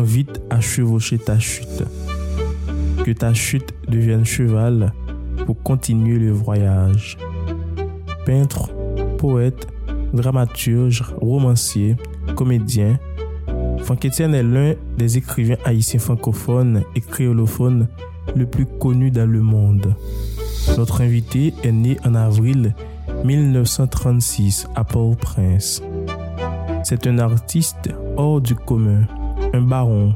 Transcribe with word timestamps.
vite 0.00 0.40
à 0.48 0.60
chevaucher 0.60 1.18
ta 1.18 1.38
chute. 1.38 1.84
Que 3.04 3.10
ta 3.10 3.34
chute 3.34 3.74
devienne 3.88 4.24
cheval 4.24 4.92
pour 5.44 5.62
continuer 5.62 6.18
le 6.18 6.30
voyage. 6.30 7.18
Peintre, 8.24 8.70
poète, 9.18 9.68
dramaturge, 10.14 11.02
romancier, 11.20 11.96
comédien, 12.36 12.98
Franck 13.82 14.06
Etienne 14.06 14.34
est 14.34 14.44
l'un 14.44 14.74
des 14.96 15.18
écrivains 15.18 15.56
haïtiens 15.64 15.98
francophones 15.98 16.84
et 16.94 17.00
créolophones 17.00 17.88
le 18.36 18.46
plus 18.46 18.64
connu 18.64 19.10
dans 19.10 19.28
le 19.28 19.42
monde. 19.42 19.94
Notre 20.78 21.00
invité 21.00 21.52
est 21.64 21.72
né 21.72 21.98
en 22.04 22.14
avril 22.14 22.74
1936 23.24 24.68
à 24.76 24.84
Port-au-Prince. 24.84 25.82
C'est 26.84 27.06
un 27.06 27.18
artiste 27.18 27.90
hors 28.16 28.40
du 28.40 28.54
commun, 28.54 29.06
un 29.52 29.60
baron, 29.60 30.14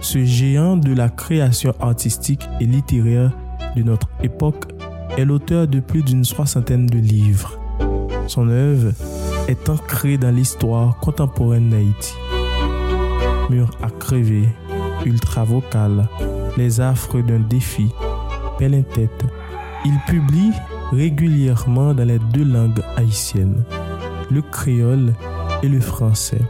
ce 0.00 0.24
géant 0.24 0.76
de 0.76 0.94
la 0.94 1.08
création 1.08 1.74
artistique 1.80 2.48
et 2.60 2.66
littéraire 2.66 3.32
de 3.76 3.82
notre 3.82 4.08
époque 4.22 4.72
est 5.16 5.24
l'auteur 5.24 5.66
de 5.66 5.80
plus 5.80 6.02
d'une 6.02 6.24
soixantaine 6.24 6.86
de 6.86 6.98
livres. 6.98 7.58
Son 8.26 8.48
œuvre 8.48 8.92
est 9.48 9.68
ancrée 9.68 10.18
dans 10.18 10.30
l'histoire 10.30 10.98
contemporaine 10.98 11.70
d'Haïti. 11.70 12.14
Mur 13.50 13.70
à 13.82 13.90
crever, 13.90 14.48
ultra 15.04 15.44
vocal, 15.44 16.08
les 16.56 16.80
affres 16.80 17.20
d'un 17.20 17.40
défi, 17.40 17.90
pelle 18.58 18.84
tête. 18.94 19.24
Il 19.84 19.98
publie 20.06 20.52
régulièrement 20.92 21.94
dans 21.94 22.06
les 22.06 22.18
deux 22.32 22.44
langues 22.44 22.82
haïtiennes, 22.96 23.64
le 24.30 24.42
créole 24.42 25.12
et 25.62 25.68
le 25.68 25.80
français. 25.80 26.40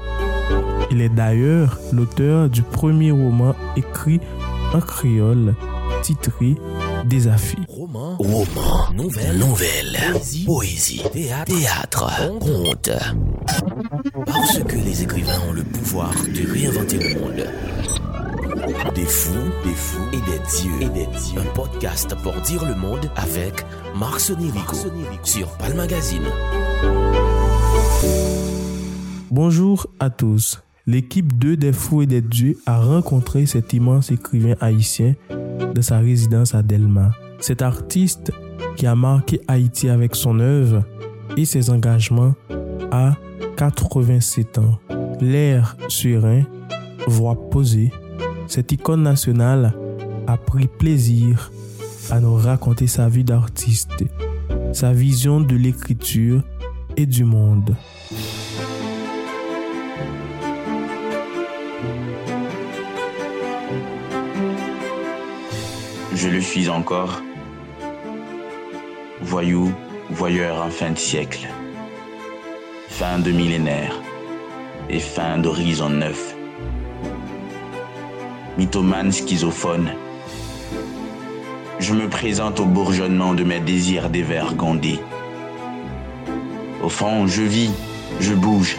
Il 0.90 1.00
est 1.00 1.08
d'ailleurs 1.08 1.78
l'auteur 1.92 2.48
du 2.48 2.62
premier 2.62 3.10
roman 3.10 3.54
écrit 3.76 4.20
en 4.72 4.80
créole 4.80 5.54
titré 6.02 6.54
Désafi. 7.04 7.56
Roman, 7.68 8.16
roman, 8.18 8.92
nouvelle, 8.94 9.36
nouvelle, 9.38 9.98
poésie, 10.46 11.02
théâtre, 11.12 12.10
conte. 12.40 12.90
Parce 14.26 14.58
que 14.58 14.76
les 14.76 15.02
écrivains 15.02 15.40
ont 15.48 15.52
le 15.52 15.64
pouvoir 15.64 16.12
de 16.12 16.50
réinventer 16.50 16.98
le 16.98 17.20
monde. 17.20 17.46
Des 18.94 19.04
fous, 19.04 19.32
des 19.64 19.74
fous 19.74 20.08
et 20.12 20.16
des 20.16 20.38
dieux. 20.48 20.80
Et 20.80 20.88
des 20.88 21.06
dieux. 21.06 21.40
Un 21.40 21.54
podcast 21.54 22.14
pour 22.22 22.34
dire 22.42 22.64
le 22.64 22.74
monde 22.74 23.10
avec 23.16 23.64
Marc 23.94 24.20
Sonirico 24.20 24.76
sur 25.22 25.48
Pal 25.58 25.74
Magazine. 25.74 26.24
Bonjour 29.30 29.86
à 30.00 30.10
tous. 30.10 30.63
L'équipe 30.86 31.38
2 31.38 31.56
des 31.56 31.72
Fous 31.72 32.02
et 32.02 32.06
des 32.06 32.20
Dieux 32.20 32.58
a 32.66 32.78
rencontré 32.78 33.46
cet 33.46 33.72
immense 33.72 34.10
écrivain 34.10 34.54
haïtien 34.60 35.14
de 35.74 35.80
sa 35.80 35.98
résidence 35.98 36.54
à 36.54 36.62
Delma. 36.62 37.12
Cet 37.40 37.62
artiste 37.62 38.32
qui 38.76 38.86
a 38.86 38.94
marqué 38.94 39.40
Haïti 39.48 39.88
avec 39.88 40.14
son 40.14 40.40
œuvre 40.40 40.84
et 41.38 41.46
ses 41.46 41.70
engagements 41.70 42.34
a 42.90 43.16
87 43.56 44.58
ans. 44.58 44.78
L'air 45.22 45.78
serein, 45.88 46.42
voix 47.06 47.48
posée, 47.48 47.90
cette 48.46 48.70
icône 48.72 49.02
nationale 49.02 49.74
a 50.26 50.36
pris 50.36 50.68
plaisir 50.68 51.50
à 52.10 52.20
nous 52.20 52.34
raconter 52.34 52.88
sa 52.88 53.08
vie 53.08 53.24
d'artiste, 53.24 54.04
sa 54.74 54.92
vision 54.92 55.40
de 55.40 55.56
l'écriture 55.56 56.42
et 56.98 57.06
du 57.06 57.24
monde. 57.24 57.74
Je 66.24 66.30
le 66.30 66.40
suis 66.40 66.70
encore, 66.70 67.20
voyou, 69.20 69.74
voyeur 70.08 70.64
en 70.64 70.70
fin 70.70 70.92
de 70.92 70.96
siècle, 70.96 71.46
fin 72.88 73.18
de 73.18 73.30
millénaire 73.30 73.94
et 74.88 75.00
fin 75.00 75.36
d'horizon 75.36 75.90
neuf 75.90 76.34
mythomane 78.56 79.12
schizophone. 79.12 79.90
Je 81.78 81.92
me 81.92 82.08
présente 82.08 82.58
au 82.58 82.64
bourgeonnement 82.64 83.34
de 83.34 83.44
mes 83.44 83.60
désirs 83.60 84.08
dévergondés. 84.08 85.00
Au 86.82 86.88
fond, 86.88 87.26
je 87.26 87.42
vis, 87.42 87.70
je 88.20 88.32
bouge. 88.32 88.78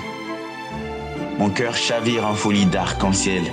Mon 1.38 1.52
cœur 1.52 1.76
chavire 1.76 2.26
en 2.26 2.34
folie 2.34 2.66
d'arc-en-ciel 2.66 3.44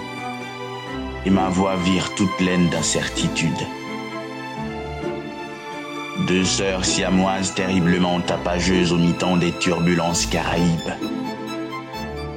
et 1.26 1.30
ma 1.30 1.50
voix 1.50 1.76
vire 1.76 2.14
toute 2.14 2.34
pleine 2.38 2.70
d'incertitude. 2.70 3.66
Deux 6.26 6.44
sœurs 6.44 6.84
siamoises 6.84 7.54
terriblement 7.54 8.20
tapageuses 8.20 8.92
au 8.92 8.96
mi-temps 8.96 9.36
des 9.36 9.52
turbulences 9.52 10.26
caraïbes. 10.26 10.92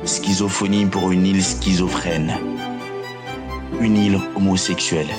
Schizophonie 0.06 0.86
pour 0.86 1.12
une 1.12 1.26
île 1.26 1.44
schizophrène 1.44 2.38
une 3.82 3.98
île 3.98 4.20
homosexuelle, 4.36 5.10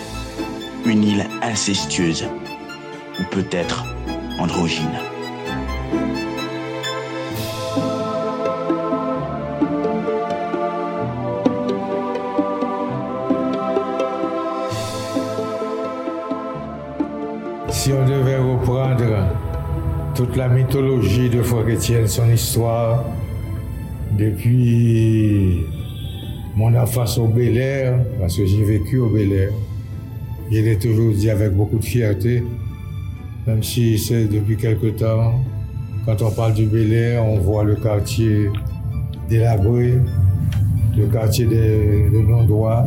une 0.86 1.04
île 1.04 1.26
incestueuse, 1.42 2.26
ou 3.18 3.22
peut-être 3.30 3.84
androgyne. 4.38 4.98
Si 17.86 17.92
on 17.92 18.04
devait 18.04 18.38
reprendre 18.38 19.28
toute 20.16 20.34
la 20.34 20.48
mythologie 20.48 21.30
de 21.30 21.40
Frère 21.40 21.68
Étienne, 21.68 22.08
son 22.08 22.28
histoire, 22.28 23.04
depuis 24.18 25.60
mon 26.56 26.74
enfance 26.74 27.16
au 27.16 27.28
Bel 27.28 27.56
Air, 27.56 28.00
parce 28.18 28.38
que 28.38 28.44
j'ai 28.44 28.64
vécu 28.64 28.98
au 28.98 29.08
Bel 29.08 29.32
Air. 29.32 29.50
Je 30.50 30.58
l'ai 30.62 30.76
toujours 30.76 31.14
dit 31.14 31.30
avec 31.30 31.52
beaucoup 31.52 31.78
de 31.78 31.84
fierté, 31.84 32.42
même 33.46 33.62
si 33.62 34.00
c'est 34.00 34.24
depuis 34.24 34.56
quelque 34.56 34.88
temps, 34.88 35.34
quand 36.04 36.20
on 36.22 36.32
parle 36.32 36.54
du 36.54 36.66
Bel 36.66 36.92
Air, 36.92 37.24
on 37.24 37.38
voit 37.38 37.62
le 37.62 37.76
quartier 37.76 38.50
délabré, 39.28 39.94
le 40.96 41.06
quartier 41.06 41.46
des, 41.46 42.10
non-droits, 42.10 42.84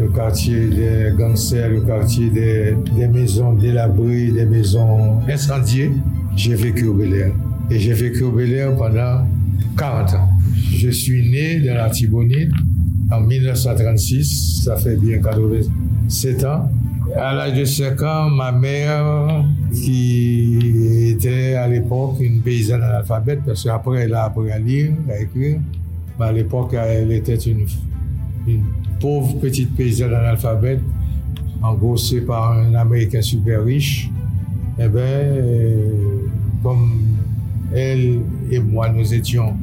le 0.00 0.08
quartier 0.08 0.68
des 0.68 1.12
gangsters, 1.16 1.68
le 1.70 1.80
quartier 1.82 2.30
des, 2.30 3.08
maisons 3.08 3.52
délabrées, 3.52 4.30
des 4.30 4.46
maisons 4.46 5.20
incendiées. 5.28 5.92
J'ai 6.36 6.54
vécu 6.54 6.86
au 6.86 6.94
Bel 6.94 7.14
Air. 7.14 7.32
Et 7.70 7.78
j'ai 7.78 7.92
vécu 7.92 8.22
au 8.22 8.32
Bel 8.32 8.52
Air 8.52 8.74
pendant 8.76 9.26
40 9.76 10.14
ans. 10.14 10.28
Je 10.72 10.88
suis 10.90 11.28
né 11.28 11.60
dans 11.60 11.74
la 11.74 11.90
Tibonite 11.90 12.52
en 13.10 13.20
1936, 13.20 14.62
ça 14.64 14.76
fait 14.76 14.96
bien 14.96 15.18
87 15.18 16.44
ans. 16.44 16.70
À 17.16 17.34
l'âge 17.34 17.58
de 17.58 17.64
5 17.64 18.02
ans, 18.02 18.30
ma 18.30 18.52
mère, 18.52 19.44
qui 19.74 21.10
était 21.10 21.54
à 21.54 21.66
l'époque 21.66 22.16
une 22.20 22.40
paysanne 22.40 22.82
analphabète, 22.82 23.40
parce 23.44 23.64
qu'après 23.64 24.04
elle 24.04 24.14
a 24.14 24.24
appris 24.24 24.50
à 24.52 24.58
lire, 24.58 24.92
à 25.10 25.20
écrire, 25.20 25.58
à 26.20 26.32
l'époque 26.32 26.74
elle 26.74 27.10
était 27.10 27.34
une, 27.34 27.66
une 28.46 28.64
pauvre 29.00 29.38
petite 29.38 29.74
paysanne 29.74 30.14
analphabète, 30.14 30.80
engrossée 31.62 32.20
par 32.20 32.52
un 32.52 32.74
Américain 32.74 33.22
super 33.22 33.64
riche. 33.64 34.10
Eh 34.78 34.88
bien, 34.88 35.02
euh, 35.02 36.26
comme 36.62 37.00
elle 37.74 38.20
et 38.50 38.58
moi, 38.58 38.88
nous 38.88 39.12
étions 39.12 39.54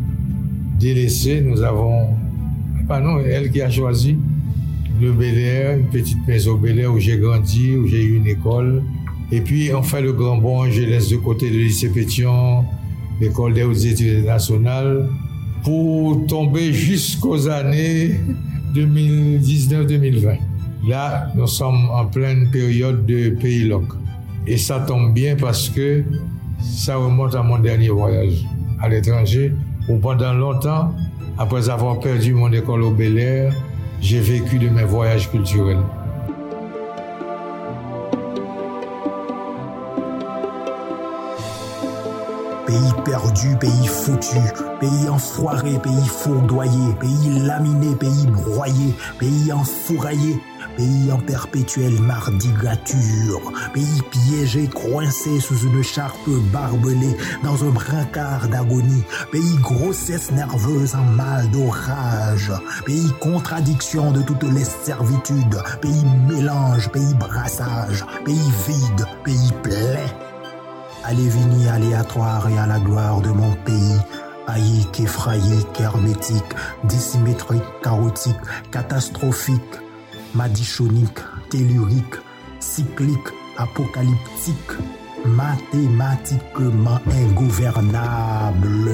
délaissés, 0.80 1.42
nous 1.42 1.62
avons, 1.62 2.10
pas 2.88 3.00
non, 3.00 3.20
elle 3.20 3.52
qui 3.52 3.62
a 3.62 3.70
choisi 3.70 4.18
le 5.02 5.12
Bel 5.12 5.38
Air, 5.38 5.78
une 5.78 5.88
petite 5.88 6.26
maison 6.28 6.56
Bel 6.56 6.80
Air 6.80 6.94
où 6.94 7.00
j'ai 7.00 7.18
grandi, 7.18 7.76
où 7.76 7.88
j'ai 7.88 8.04
eu 8.04 8.18
une 8.18 8.28
école. 8.28 8.84
Et 9.32 9.42
puis 9.42 9.72
on 9.74 9.84
fait 9.84 10.02
le 10.02 10.14
grand 10.14 10.38
bond, 10.38 10.70
je 10.70 10.82
laisse 10.82 11.10
de 11.10 11.18
côté 11.18 11.50
le 11.50 11.58
lycée 11.58 11.90
Pétion, 11.90 12.66
l'école 13.20 13.54
des 13.54 13.64
hautes 13.64 13.84
études 13.84 14.26
nationales, 14.26 15.10
pour 15.64 16.26
tomber 16.28 16.72
jusqu'aux 16.72 17.50
années 17.50 18.16
2019-2020. 18.74 20.38
Là, 20.88 21.28
nous 21.36 21.48
sommes 21.48 21.90
en 21.90 22.06
pleine 22.06 22.50
période 22.52 23.06
de 23.06 23.30
pays 23.30 23.66
loc. 23.66 23.86
Et 24.46 24.58
ça 24.58 24.80
tombe 24.80 25.14
bien 25.14 25.36
parce 25.36 25.70
que 25.70 26.04
ça 26.62 26.96
remonte 26.96 27.36
à 27.36 27.44
mon 27.44 27.60
dernier 27.60 27.90
voyage 27.90 28.46
à 28.80 28.90
l'étranger 28.90 29.54
où 29.90 29.98
pendant 29.98 30.34
longtemps, 30.34 30.94
après 31.38 31.70
avoir 31.70 32.00
perdu 32.00 32.34
mon 32.34 32.52
école 32.52 32.84
au 32.84 32.92
Bel 32.92 33.18
Air, 33.18 33.54
j'ai 34.02 34.20
vécu 34.20 34.60
de 34.60 34.70
mes 34.70 34.84
voyages 34.84 35.30
culturels. 35.30 35.80
Perdu, 43.08 43.56
pays 43.58 43.88
foutu, 43.88 44.38
pays 44.82 45.10
enfoiré, 45.10 45.80
pays 45.80 46.08
fourdoyé, 46.08 46.94
pays 47.00 47.40
laminé, 47.40 47.96
pays 47.96 48.28
broyé, 48.28 48.94
pays 49.18 49.54
enfouraillé, 49.54 50.38
pays 50.76 51.12
en 51.12 51.18
perpétuelle 51.20 52.00
mardigature, 52.02 53.54
pays 53.74 54.02
piégé, 54.12 54.68
coincé 54.68 55.40
sous 55.40 55.58
une 55.60 55.82
charpe 55.84 56.30
barbelée, 56.52 57.16
dans 57.44 57.64
un 57.64 57.70
brancard 57.70 58.50
d'agonie, 58.50 59.04
pays 59.32 59.58
grossesse 59.62 60.32
nerveuse 60.32 60.94
en 60.96 61.04
mal 61.04 61.50
d'orage, 61.52 62.52
pays 62.86 63.14
contradiction 63.22 64.12
de 64.12 64.22
toutes 64.22 64.44
les 64.44 64.66
servitudes, 64.66 65.62
pays 65.82 66.06
mélange, 66.28 66.90
pays 66.90 67.14
brassage, 67.18 68.06
pays 68.26 68.52
vide, 68.68 69.06
pays 69.24 69.54
plein. 69.64 70.27
Allez 71.10 71.30
vini 71.30 71.70
aléatoire 71.70 72.50
et 72.50 72.58
à 72.58 72.68
la 72.68 72.80
gloire 72.80 73.22
de 73.22 73.30
mon 73.30 73.54
pays, 73.64 73.96
haïque, 74.46 75.00
effraïque, 75.00 75.80
hermétique, 75.80 76.54
dissymétrique, 76.84 77.64
chaotique, 77.82 78.36
catastrophique, 78.72 79.62
madichonique, 80.36 81.20
tellurique, 81.50 82.16
cyclique, 82.60 83.30
apocalyptique, 83.58 84.74
mathématiquement 85.24 87.00
ingouvernable. 87.10 88.92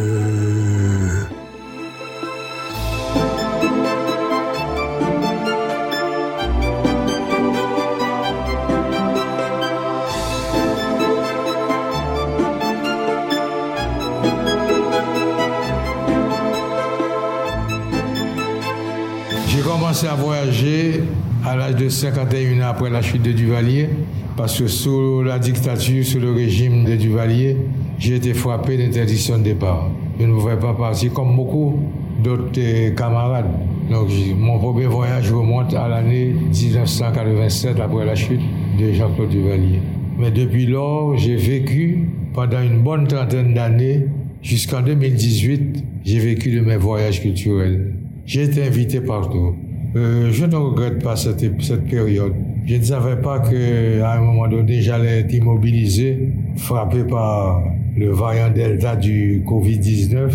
Commencé 20.04 20.08
à 20.08 20.16
voyager 20.16 21.04
à 21.46 21.56
l'âge 21.56 21.76
de 21.76 21.90
51 21.90 22.62
ans 22.62 22.70
après 22.70 22.90
la 22.90 23.02
chute 23.02 23.22
de 23.22 23.32
Duvalier, 23.32 23.90
parce 24.36 24.60
que 24.60 24.68
sous 24.68 25.22
la 25.24 25.40
dictature, 25.40 26.06
sous 26.06 26.20
le 26.20 26.32
régime 26.32 26.86
de 26.86 26.96
Duvalier, 26.96 27.58
j'ai 27.98 28.16
été 28.16 28.34
frappé 28.34 28.78
d'interdiction 28.78 29.38
de 29.38 29.44
départ. 29.44 29.90
Je 30.20 30.26
ne 30.26 30.34
pouvais 30.34 30.58
pas 30.58 30.74
partir 30.74 31.14
comme 31.14 31.36
beaucoup 31.36 31.80
d'autres 32.24 32.52
euh, 32.58 32.92
camarades. 32.92 33.50
Donc 33.90 34.10
mon 34.38 34.60
premier 34.60 34.86
voyage 34.86 35.32
remonte 35.32 35.74
à 35.74 35.88
l'année 35.88 36.34
1987 36.52 37.80
après 37.80 38.06
la 38.06 38.16
chute 38.16 38.42
de 38.80 38.92
Jean-Claude 38.92 39.30
Duvalier. 39.30 39.82
Mais 40.18 40.32
depuis 40.32 40.66
lors, 40.66 41.18
j'ai 41.18 41.36
vécu 41.36 42.10
pendant 42.34 42.62
une 42.62 42.82
bonne 42.82 43.08
trentaine 43.08 43.54
d'années, 43.54 44.06
jusqu'en 44.42 44.82
2018, 44.82 45.84
j'ai 46.06 46.20
vécu 46.20 46.52
de 46.52 46.62
mes 46.62 46.78
voyages 46.78 47.22
culturels. 47.22 47.96
J'ai 48.26 48.44
été 48.44 48.64
invité 48.64 49.02
partout. 49.02 49.56
Euh, 49.96 50.32
je 50.32 50.46
ne 50.46 50.56
regrette 50.56 51.04
pas 51.04 51.16
cette, 51.16 51.86
période. 51.86 52.34
Je 52.66 52.76
ne 52.76 52.84
savais 52.84 53.22
pas 53.22 53.40
qu'à 53.40 54.14
un 54.14 54.22
moment 54.22 54.48
donné, 54.48 54.82
j'allais 54.82 55.20
être 55.20 55.34
immobilisé, 55.34 56.30
frappé 56.56 57.04
par 57.04 57.64
le 57.96 58.10
variant 58.10 58.50
Delta 58.50 58.96
du 58.96 59.44
Covid-19. 59.46 60.34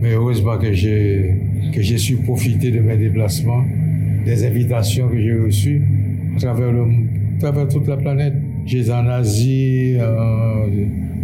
Mais 0.00 0.14
heureusement 0.14 0.58
que 0.58 0.72
j'ai, 0.72 1.36
que 1.72 1.80
j'ai 1.80 1.98
su 1.98 2.16
profiter 2.16 2.72
de 2.72 2.80
mes 2.80 2.96
déplacements, 2.96 3.64
des 4.24 4.44
invitations 4.44 5.08
que 5.08 5.18
j'ai 5.18 5.34
reçues 5.34 5.82
à 6.36 6.40
travers, 6.40 6.72
le, 6.72 6.82
à 6.82 7.40
travers 7.40 7.68
toute 7.68 7.86
la 7.86 7.96
planète. 7.96 8.34
J'étais 8.66 8.90
en 8.90 9.06
Asie, 9.06 9.94
euh, 9.96 10.66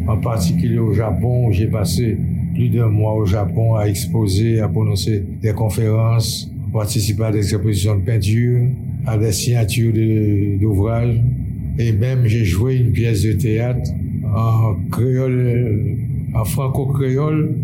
en 0.07 0.17
particulier 0.19 0.79
au 0.79 0.93
Japon, 0.93 1.49
où 1.49 1.53
j'ai 1.53 1.67
passé 1.67 2.17
plus 2.55 2.69
d'un 2.69 2.89
mois 2.89 3.15
au 3.15 3.27
Japon 3.27 3.75
à 3.75 3.89
exposer, 3.89 4.61
à 4.61 4.69
prononcer 4.69 5.25
des 5.43 5.53
conférences, 5.53 6.54
participer 6.75 7.23
à 7.23 7.31
des 7.31 7.39
expositions 7.39 7.97
de 7.97 8.05
peinture, 8.05 8.63
à 9.07 9.17
des 9.17 9.31
signatures 9.31 9.93
d'ouvrages. 10.61 11.21
Et 11.79 11.93
même 11.93 12.27
j'ai 12.27 12.45
joué 12.45 12.77
une 12.77 12.91
pièce 12.91 13.23
de 13.23 13.33
théâtre 13.33 13.91
en 14.35 14.75
créole, 14.91 15.97
en 16.35 16.45
franco-créole 16.45 17.55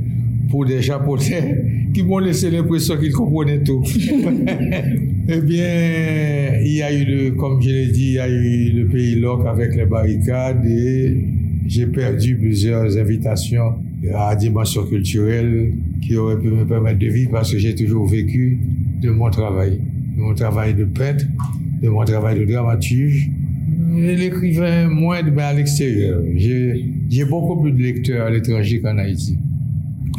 pour 0.48 0.64
des 0.64 0.80
Japonais 0.80 1.64
qui 1.94 2.04
m'ont 2.04 2.18
laissé 2.18 2.50
l'impression 2.50 2.96
qu'ils 2.96 3.12
comprenaient 3.12 3.62
tout. 3.62 3.82
eh 5.28 5.40
bien, 5.40 6.60
il 6.64 6.72
y 6.72 6.82
a 6.82 6.92
eu, 6.92 7.04
le, 7.04 7.30
comme 7.32 7.60
je 7.60 7.68
l'ai 7.68 7.86
dit, 7.88 8.06
il 8.06 8.12
y 8.14 8.18
a 8.20 8.28
eu 8.28 8.70
le 8.70 8.86
pays 8.86 9.16
loc 9.16 9.44
avec 9.44 9.74
les 9.74 9.86
barricades 9.86 10.64
et 10.66 11.16
j'ai 11.66 11.86
perdu 11.86 12.36
plusieurs 12.36 12.96
invitations 12.96 13.74
à 14.14 14.34
dimension 14.36 14.84
culturelle 14.84 15.72
qui 16.00 16.16
auraient 16.16 16.38
pu 16.38 16.48
me 16.48 16.64
permettre 16.64 16.98
de 16.98 17.06
vivre 17.06 17.32
parce 17.32 17.52
que 17.52 17.58
j'ai 17.58 17.74
toujours 17.74 18.06
vécu 18.06 18.58
de 19.00 19.10
mon 19.10 19.30
travail, 19.30 19.80
de 20.16 20.20
mon 20.20 20.34
travail 20.34 20.74
de 20.74 20.84
peintre, 20.84 21.24
de 21.82 21.88
mon 21.88 22.04
travail 22.04 22.38
de 22.38 22.44
dramaturge. 22.44 23.30
L'écrivain, 23.92 24.88
moins 24.88 25.22
mais 25.22 25.42
à 25.42 25.52
l'extérieur. 25.52 26.22
J'ai 26.34 27.24
beaucoup 27.28 27.60
plus 27.60 27.72
de 27.72 27.82
lecteurs 27.82 28.26
à 28.26 28.30
l'étranger 28.30 28.80
qu'en 28.80 28.98
Haïti. 28.98 29.38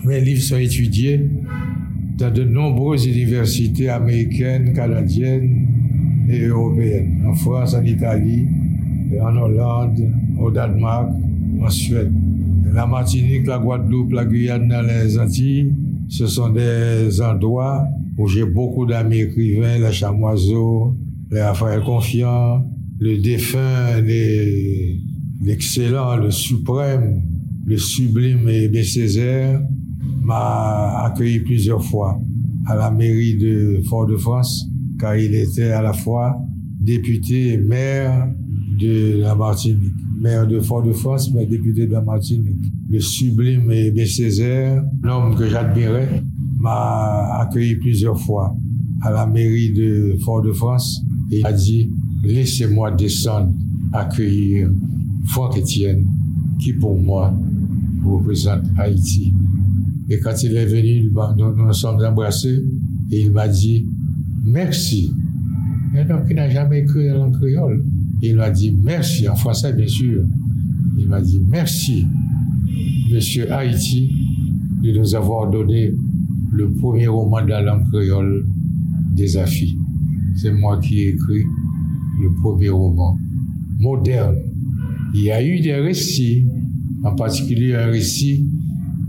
Mes 0.06 0.20
livres 0.20 0.42
sont 0.42 0.58
étudiés 0.58 1.30
dans 2.18 2.34
de 2.34 2.44
nombreuses 2.44 3.06
universités 3.06 3.90
américaines, 3.90 4.74
canadiennes 4.74 5.68
et 6.30 6.46
européennes, 6.46 7.24
en 7.28 7.34
France, 7.34 7.76
en 7.76 7.84
Italie, 7.84 8.48
en 9.22 9.38
Hollande, 9.38 10.00
au 10.40 10.50
Danemark, 10.52 11.10
en 11.62 11.70
Suède. 11.70 12.12
La 12.74 12.88
Martinique, 12.88 13.48
la 13.48 13.60
Guadeloupe, 13.60 14.12
la 14.14 14.26
Guyane, 14.26 14.74
les 14.88 15.20
Antilles, 15.20 15.74
ce 16.10 16.26
sont 16.28 16.50
des 16.50 17.22
endroits 17.22 17.88
où 18.18 18.28
j'ai 18.28 18.46
beaucoup 18.46 18.86
d'amis 18.86 19.20
écrivains, 19.20 19.78
les 19.80 19.92
Chamoiseau, 19.92 20.96
les 21.32 21.42
Raphaël 21.42 21.82
Confiant, 21.82 22.66
le 23.00 23.18
défunt, 23.18 24.02
l'excellent, 25.42 26.18
le 26.18 26.32
suprême, 26.32 27.22
le 27.66 27.78
sublime 27.78 28.48
Aimé 28.50 28.84
Césaire 28.84 29.62
m'a 30.22 31.06
accueilli 31.06 31.40
plusieurs 31.40 31.84
fois 31.84 32.20
à 32.68 32.76
la 32.76 32.92
mairie 32.92 33.36
de 33.36 33.82
Fort-de-France, 33.90 34.68
car 35.00 35.16
il 35.16 35.34
était 35.34 35.72
à 35.72 35.82
la 35.82 35.94
fois 35.94 36.38
député 36.80 37.54
et 37.54 37.58
maire 37.58 38.28
de 38.80 39.20
la 39.22 39.36
Martinique. 39.36 39.94
Maire 40.20 40.46
de 40.46 40.60
Fort-de-France, 40.60 41.32
mais 41.34 41.46
député 41.46 41.88
de 41.88 41.94
la 41.94 42.02
Martinique. 42.02 42.62
Le 42.90 43.00
sublime 43.00 43.72
Aimé 43.72 44.06
Césaire, 44.06 44.84
l'homme 45.02 45.36
que 45.36 45.48
j'admirais, 45.48 46.24
m'a 46.62 47.40
accueilli 47.42 47.76
plusieurs 47.76 48.20
fois 48.20 48.56
à 49.02 49.12
la 49.12 49.26
mairie 49.26 49.72
de 49.72 50.16
Fort-de-France 50.24 51.02
et 51.32 51.40
il 51.40 51.46
a 51.46 51.54
dit, 51.54 51.90
laissez-moi 52.24 52.92
descendre 52.92 53.52
accueillir 53.92 54.70
Franck 55.26 55.58
Etienne, 55.58 56.06
qui 56.60 56.74
pour 56.74 57.00
moi 57.00 57.34
représente 58.06 58.64
Haïti. 58.78 59.34
Et 60.10 60.20
quand 60.20 60.44
il 60.44 60.56
est 60.56 60.66
venu, 60.66 61.12
nous 61.38 61.56
nous 61.56 61.74
sommes 61.74 62.04
embrassés 62.04 62.64
et 63.12 63.22
il 63.22 63.32
m'a 63.32 63.48
dit 63.48 63.86
merci. 64.44 65.14
Un 65.96 66.10
homme 66.10 66.28
qui 66.28 66.36
n'a 66.36 66.50
jamais 66.50 66.80
écrit 66.80 67.12
en 67.12 67.32
créole. 67.32 67.84
Il 68.22 68.36
m'a 68.36 68.50
dit 68.50 68.72
merci, 68.84 69.28
en 69.28 69.36
français 69.36 69.74
bien 69.74 69.88
sûr. 69.88 70.24
Il 70.98 71.08
m'a 71.08 71.22
dit 71.22 71.42
merci, 71.50 72.06
monsieur 73.12 73.52
Haïti, 73.52 74.12
de 74.84 74.92
nous 74.92 75.16
avoir 75.16 75.50
donné 75.50 75.94
le 76.52 76.70
premier 76.70 77.08
roman 77.08 77.42
de 77.44 77.50
la 77.50 77.62
langue 77.62 77.90
créole 77.90 78.46
des 79.16 79.38
Afis. 79.38 79.78
C'est 80.36 80.52
moi 80.52 80.80
qui 80.80 81.02
ai 81.02 81.10
écrit 81.10 81.44
le 82.22 82.32
premier 82.42 82.70
roman 82.70 83.18
moderne. 83.80 84.36
Il 85.14 85.22
y 85.24 85.32
a 85.32 85.44
eu 85.44 85.60
des 85.60 85.76
récits, 85.76 86.46
en 87.04 87.16
particulier 87.16 87.76
un 87.76 87.88
récit 87.88 88.46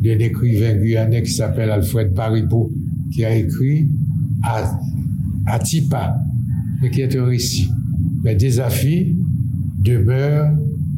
d'un 0.00 0.18
écrivain 0.18 0.76
guyanais 0.76 1.22
qui 1.22 1.32
s'appelle 1.32 1.70
Alfred 1.70 2.14
Paripeau, 2.14 2.72
qui 3.12 3.24
a 3.24 3.34
écrit 3.36 3.88
à, 4.42 4.78
à 5.46 5.58
Tipa, 5.58 6.16
mais 6.80 6.90
qui 6.90 7.02
est 7.02 7.14
un 7.16 7.24
récit. 7.24 7.68
Mais 8.24 8.34
Des 8.34 8.58
Afis 8.60 9.14
demeure 9.84 10.50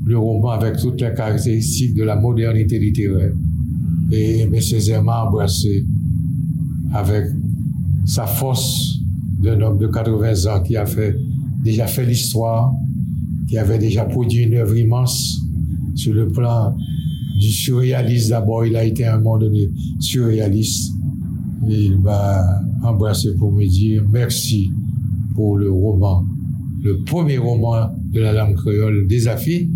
le 0.06 0.18
roman 0.18 0.50
avec 0.50 0.76
toutes 0.76 1.00
les 1.00 1.12
caractéristiques 1.14 1.94
de 1.94 2.04
la 2.04 2.16
modernité 2.16 2.78
littéraire. 2.78 3.32
Et 4.10 4.42
M. 4.42 4.60
Césaire 4.60 5.02
m'a 5.02 5.24
embrassé 5.24 5.84
avec 6.94 7.26
sa 8.06 8.26
force 8.26 8.98
d'un 9.40 9.60
homme 9.60 9.78
de 9.78 9.88
80 9.88 10.46
ans 10.46 10.62
qui 10.62 10.76
a 10.76 10.86
déjà 11.62 11.86
fait 11.86 12.06
l'histoire, 12.06 12.72
qui 13.48 13.58
avait 13.58 13.78
déjà 13.78 14.04
produit 14.04 14.44
une 14.44 14.54
œuvre 14.54 14.76
immense 14.76 15.42
sur 15.94 16.14
le 16.14 16.28
plan 16.28 16.74
du 17.38 17.50
surréalisme. 17.50 18.30
D'abord, 18.30 18.64
il 18.64 18.76
a 18.76 18.84
été 18.84 19.06
un 19.06 19.18
moment 19.18 19.38
donné 19.38 19.68
surréaliste. 19.98 20.92
Et 21.68 21.86
il 21.86 21.98
m'a 21.98 22.42
embrassé 22.82 23.34
pour 23.34 23.52
me 23.52 23.66
dire 23.66 24.04
merci 24.10 24.70
pour 25.34 25.56
le 25.56 25.70
roman, 25.70 26.24
le 26.82 26.98
premier 27.00 27.38
roman 27.38 27.88
de 28.12 28.20
la 28.20 28.32
langue 28.32 28.54
créole 28.54 29.06
des 29.08 29.26
Afis, 29.28 29.70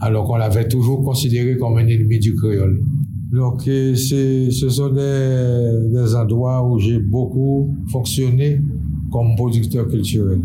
alors 0.00 0.26
qu'on 0.26 0.36
l'avait 0.36 0.68
toujours 0.68 1.04
considéré 1.04 1.56
comme 1.56 1.76
un 1.78 1.86
ennemi 1.86 2.18
du 2.18 2.34
créole. 2.34 2.80
Donc, 3.32 3.62
ce 3.62 4.68
sont 4.68 4.90
des, 4.90 6.14
endroits 6.14 6.68
où 6.68 6.78
j'ai 6.78 6.98
beaucoup 6.98 7.74
fonctionné 7.88 8.60
comme 9.10 9.34
producteur 9.36 9.88
culturel. 9.88 10.40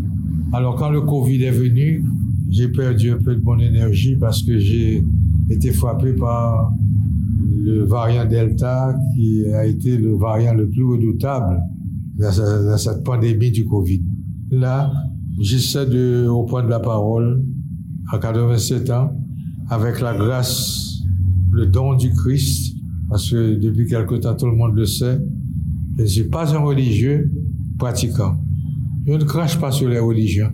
Alors, 0.54 0.76
quand 0.76 0.88
le 0.88 1.02
Covid 1.02 1.42
est 1.44 1.50
venu, 1.50 2.02
j'ai 2.48 2.68
perdu 2.68 3.10
un 3.10 3.18
peu 3.18 3.34
de 3.34 3.42
mon 3.42 3.58
énergie 3.58 4.16
parce 4.16 4.42
que 4.42 4.58
j'ai 4.58 5.04
été 5.50 5.70
frappé 5.72 6.14
par 6.14 6.72
le 7.60 7.84
variant 7.84 8.24
Delta 8.24 8.96
qui 9.14 9.44
a 9.52 9.66
été 9.66 9.98
le 9.98 10.16
variant 10.16 10.54
le 10.54 10.68
plus 10.70 10.84
redoutable 10.84 11.60
dans, 12.18 12.78
cette 12.78 13.04
pandémie 13.04 13.50
du 13.50 13.66
Covid. 13.66 14.02
Là, 14.50 14.90
j'essaie 15.38 15.84
de 15.84 16.26
reprendre 16.26 16.68
la 16.68 16.80
parole 16.80 17.44
à 18.10 18.18
87 18.18 18.88
ans 18.90 19.12
avec 19.68 20.00
la 20.00 20.14
grâce, 20.16 21.02
le 21.50 21.66
don 21.66 21.94
du 21.94 22.10
Christ, 22.12 22.77
parce 23.08 23.30
que 23.30 23.54
depuis 23.54 23.86
quelque 23.86 24.14
temps, 24.16 24.34
tout 24.34 24.46
le 24.46 24.56
monde 24.56 24.74
le 24.74 24.86
sait, 24.86 25.18
je 25.96 26.02
ne 26.02 26.06
suis 26.06 26.24
pas 26.24 26.54
un 26.54 26.58
religieux 26.58 27.30
pratiquant. 27.78 28.36
Je 29.06 29.14
ne 29.14 29.24
crache 29.24 29.58
pas 29.58 29.72
sur 29.72 29.88
les 29.88 29.98
religions. 29.98 30.50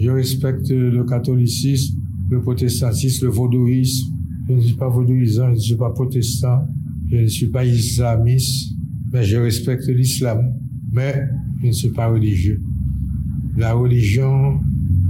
Je 0.00 0.10
respecte 0.10 0.70
le 0.70 1.04
catholicisme, 1.04 1.98
le 2.30 2.40
protestantisme, 2.40 3.26
le 3.26 3.32
vaudouisme. 3.32 4.12
Je 4.48 4.54
ne 4.54 4.60
suis 4.60 4.74
pas 4.74 4.88
vaudouisant, 4.88 5.48
je 5.50 5.54
ne 5.54 5.58
suis 5.58 5.76
pas 5.76 5.90
protestant, 5.90 6.66
je 7.10 7.16
ne 7.16 7.26
suis 7.26 7.48
pas 7.48 7.64
islamiste, 7.64 8.72
mais 9.12 9.24
je 9.24 9.36
respecte 9.36 9.86
l'islam. 9.88 10.54
Mais 10.92 11.22
je 11.60 11.66
ne 11.66 11.72
suis 11.72 11.90
pas 11.90 12.08
religieux. 12.08 12.62
La 13.56 13.74
religion 13.74 14.58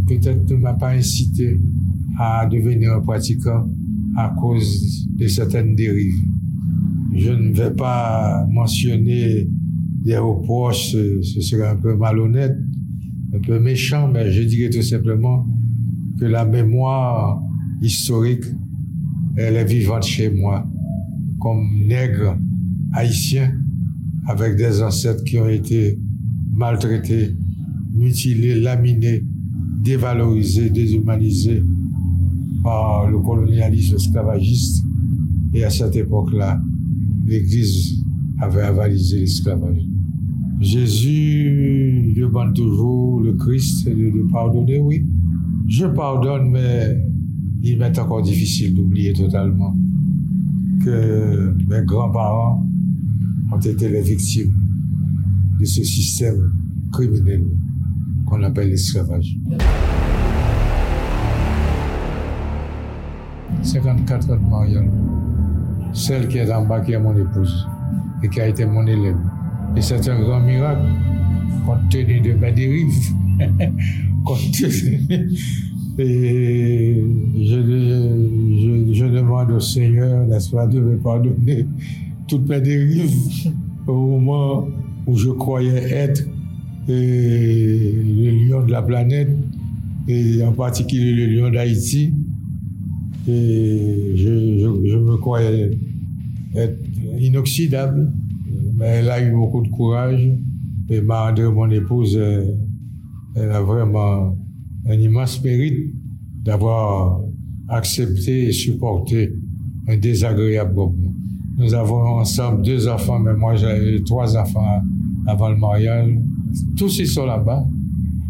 peut-être 0.08 0.50
ne 0.50 0.56
m'a 0.56 0.74
pas 0.74 0.90
incité 0.90 1.60
à 2.18 2.46
devenir 2.46 2.94
un 2.94 3.00
pratiquant 3.00 3.68
à 4.16 4.34
cause 4.40 5.06
de 5.16 5.28
certaines 5.28 5.76
dérives. 5.76 6.20
Je 7.14 7.30
ne 7.30 7.52
vais 7.52 7.70
pas 7.70 8.46
mentionner 8.50 9.48
des 10.04 10.18
reproches, 10.18 10.92
ce 10.92 11.40
serait 11.40 11.68
un 11.68 11.76
peu 11.76 11.96
malhonnête, 11.96 12.56
un 13.34 13.38
peu 13.38 13.58
méchant, 13.58 14.08
mais 14.08 14.30
je 14.30 14.42
dirais 14.42 14.70
tout 14.70 14.82
simplement 14.82 15.46
que 16.18 16.24
la 16.24 16.44
mémoire 16.44 17.40
historique, 17.82 18.44
elle 19.36 19.56
est 19.56 19.64
vivante 19.64 20.04
chez 20.04 20.30
moi, 20.30 20.66
comme 21.40 21.68
nègre 21.86 22.36
haïtien, 22.92 23.54
avec 24.26 24.56
des 24.56 24.82
ancêtres 24.82 25.24
qui 25.24 25.38
ont 25.38 25.48
été 25.48 25.98
maltraités, 26.52 27.34
mutilés, 27.94 28.60
laminés, 28.60 29.24
dévalorisés, 29.82 30.70
déshumanisés 30.70 31.62
par 32.62 33.08
le 33.08 33.18
colonialisme 33.20 33.96
esclavagiste. 33.96 34.84
Et 35.54 35.64
à 35.64 35.70
cette 35.70 35.96
époque-là, 35.96 36.60
l'Église 37.28 38.02
avait 38.40 38.62
avalisé 38.62 39.20
l'esclavage. 39.20 39.82
Jésus 40.60 42.14
demande 42.16 42.54
toujours 42.54 43.20
le 43.20 43.34
Christ 43.34 43.86
de, 43.86 44.30
pardonner, 44.32 44.78
oui. 44.78 45.04
Je 45.66 45.86
pardonne, 45.86 46.50
mais 46.50 46.98
il 47.62 47.78
m'est 47.78 47.96
encore 47.98 48.22
difficile 48.22 48.74
d'oublier 48.74 49.12
totalement 49.12 49.76
que 50.82 51.54
mes 51.68 51.84
grands-parents 51.84 52.66
ont 53.52 53.60
été 53.60 53.88
les 53.88 54.00
victimes 54.00 54.54
de 55.60 55.64
ce 55.64 55.84
système 55.84 56.52
criminel 56.92 57.44
qu'on 58.26 58.42
appelle 58.42 58.70
l'esclavage. 58.70 59.36
54 63.62 64.30
ans 64.30 64.36
de 64.36 64.50
mariage. 64.50 65.17
Celle 65.92 66.28
qui 66.28 66.38
est 66.38 66.52
en 66.52 66.64
bas 66.64 66.80
qui 66.80 66.92
est 66.92 66.98
mon 66.98 67.16
épouse 67.16 67.66
et 68.22 68.28
qui 68.28 68.40
a 68.40 68.48
été 68.48 68.64
mon 68.66 68.86
élève. 68.86 69.16
Et 69.76 69.80
c'est 69.80 70.08
un 70.08 70.20
grand 70.20 70.40
miracle, 70.40 70.86
compte 71.66 71.88
tenu 71.90 72.20
de 72.20 72.32
ma 72.34 72.50
dérive. 72.50 72.92
Et 76.00 77.02
je, 77.34 77.56
demande 79.06 79.50
au 79.50 79.58
Seigneur, 79.58 80.24
n'est-ce 80.26 80.50
pas, 80.50 80.66
de 80.66 80.78
me 80.78 80.96
pardonner 80.96 81.66
toutes 82.28 82.48
mes 82.48 82.60
dérives 82.60 83.52
au 83.86 83.94
moment 83.94 84.68
où 85.06 85.16
je 85.16 85.30
croyais 85.30 85.90
être 85.90 86.24
le 86.86 88.30
lion 88.46 88.64
de 88.64 88.70
la 88.70 88.82
planète, 88.82 89.30
et 90.06 90.42
en 90.44 90.52
particulier 90.52 91.26
le 91.26 91.26
lion 91.34 91.50
d'Haïti. 91.50 92.14
Et 93.28 94.12
je 94.16 94.96
me 94.96 95.16
croyais 95.18 95.70
inoxydable. 97.18 98.12
Mais 98.76 98.86
elle 98.86 99.10
a 99.10 99.22
eu 99.22 99.32
beaucoup 99.32 99.62
de 99.62 99.68
courage. 99.68 100.28
Et 100.88 101.00
Marie, 101.00 101.42
mon 101.42 101.70
épouse, 101.70 102.16
euh, 102.16 102.44
elle 103.34 103.50
a 103.50 103.60
vraiment 103.60 104.36
un 104.88 104.94
immense 104.94 105.42
mérite 105.42 105.92
d'avoir 106.44 107.20
accepté 107.68 108.48
et 108.48 108.52
supporté 108.52 109.32
un 109.86 109.96
désagréable 109.98 110.74
moment. 110.74 111.14
Nous 111.58 111.74
avons 111.74 112.20
ensemble 112.20 112.62
deux 112.62 112.88
enfants, 112.88 113.18
mais 113.18 113.34
moi 113.34 113.56
j'ai 113.56 114.02
trois 114.04 114.36
enfants 114.36 114.80
avant 115.26 115.50
le 115.50 115.56
mariage. 115.56 116.10
Tous 116.76 116.98
ils 116.98 117.06
sont 117.06 117.26
là-bas. 117.26 117.66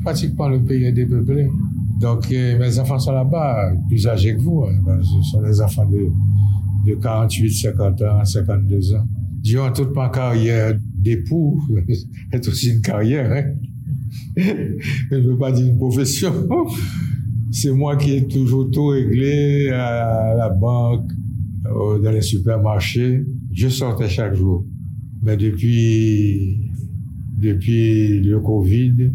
Pratiquement 0.03 0.49
le 0.49 0.61
pays 0.61 0.85
est 0.85 0.93
dépeuplé. 0.93 1.47
Donc 2.01 2.31
euh, 2.31 2.59
mes 2.59 2.79
enfants 2.79 2.99
sont 2.99 3.13
là-bas, 3.13 3.73
plus 3.89 4.07
âgés 4.07 4.37
que 4.37 4.41
vous. 4.41 4.65
Hein. 4.65 4.81
Ben, 4.85 5.01
ce 5.03 5.31
sont 5.31 5.43
des 5.43 5.61
enfants 5.61 5.87
de, 5.87 6.09
de 6.87 6.95
48, 6.95 7.51
50 7.51 8.03
ans, 8.03 8.25
52 8.25 8.95
ans 8.95 9.07
durant 9.43 9.73
toute 9.73 9.95
ma 9.95 10.09
carrière 10.09 10.79
d'époux, 10.95 11.63
c'est 12.33 12.49
aussi 12.49 12.71
une 12.71 12.81
carrière, 12.83 13.31
hein? 13.33 13.55
je 14.37 15.17
ne 15.17 15.21
veux 15.21 15.37
pas 15.37 15.53
dire 15.53 15.67
une 15.67 15.77
profession. 15.77 16.33
C'est 17.51 17.73
moi 17.73 17.97
qui 17.97 18.13
ai 18.13 18.27
toujours 18.27 18.71
tout 18.71 18.87
réglé 18.87 19.71
à 19.71 20.35
la 20.37 20.49
banque, 20.51 21.11
dans 21.65 22.11
les 22.11 22.23
supermarchés. 22.23 23.25
Je 23.53 23.69
sortais 23.69 24.09
chaque 24.09 24.35
jour. 24.35 24.65
Mais 25.23 25.37
depuis, 25.37 26.71
depuis 27.39 28.21
le 28.21 28.39
Covid, 28.41 29.11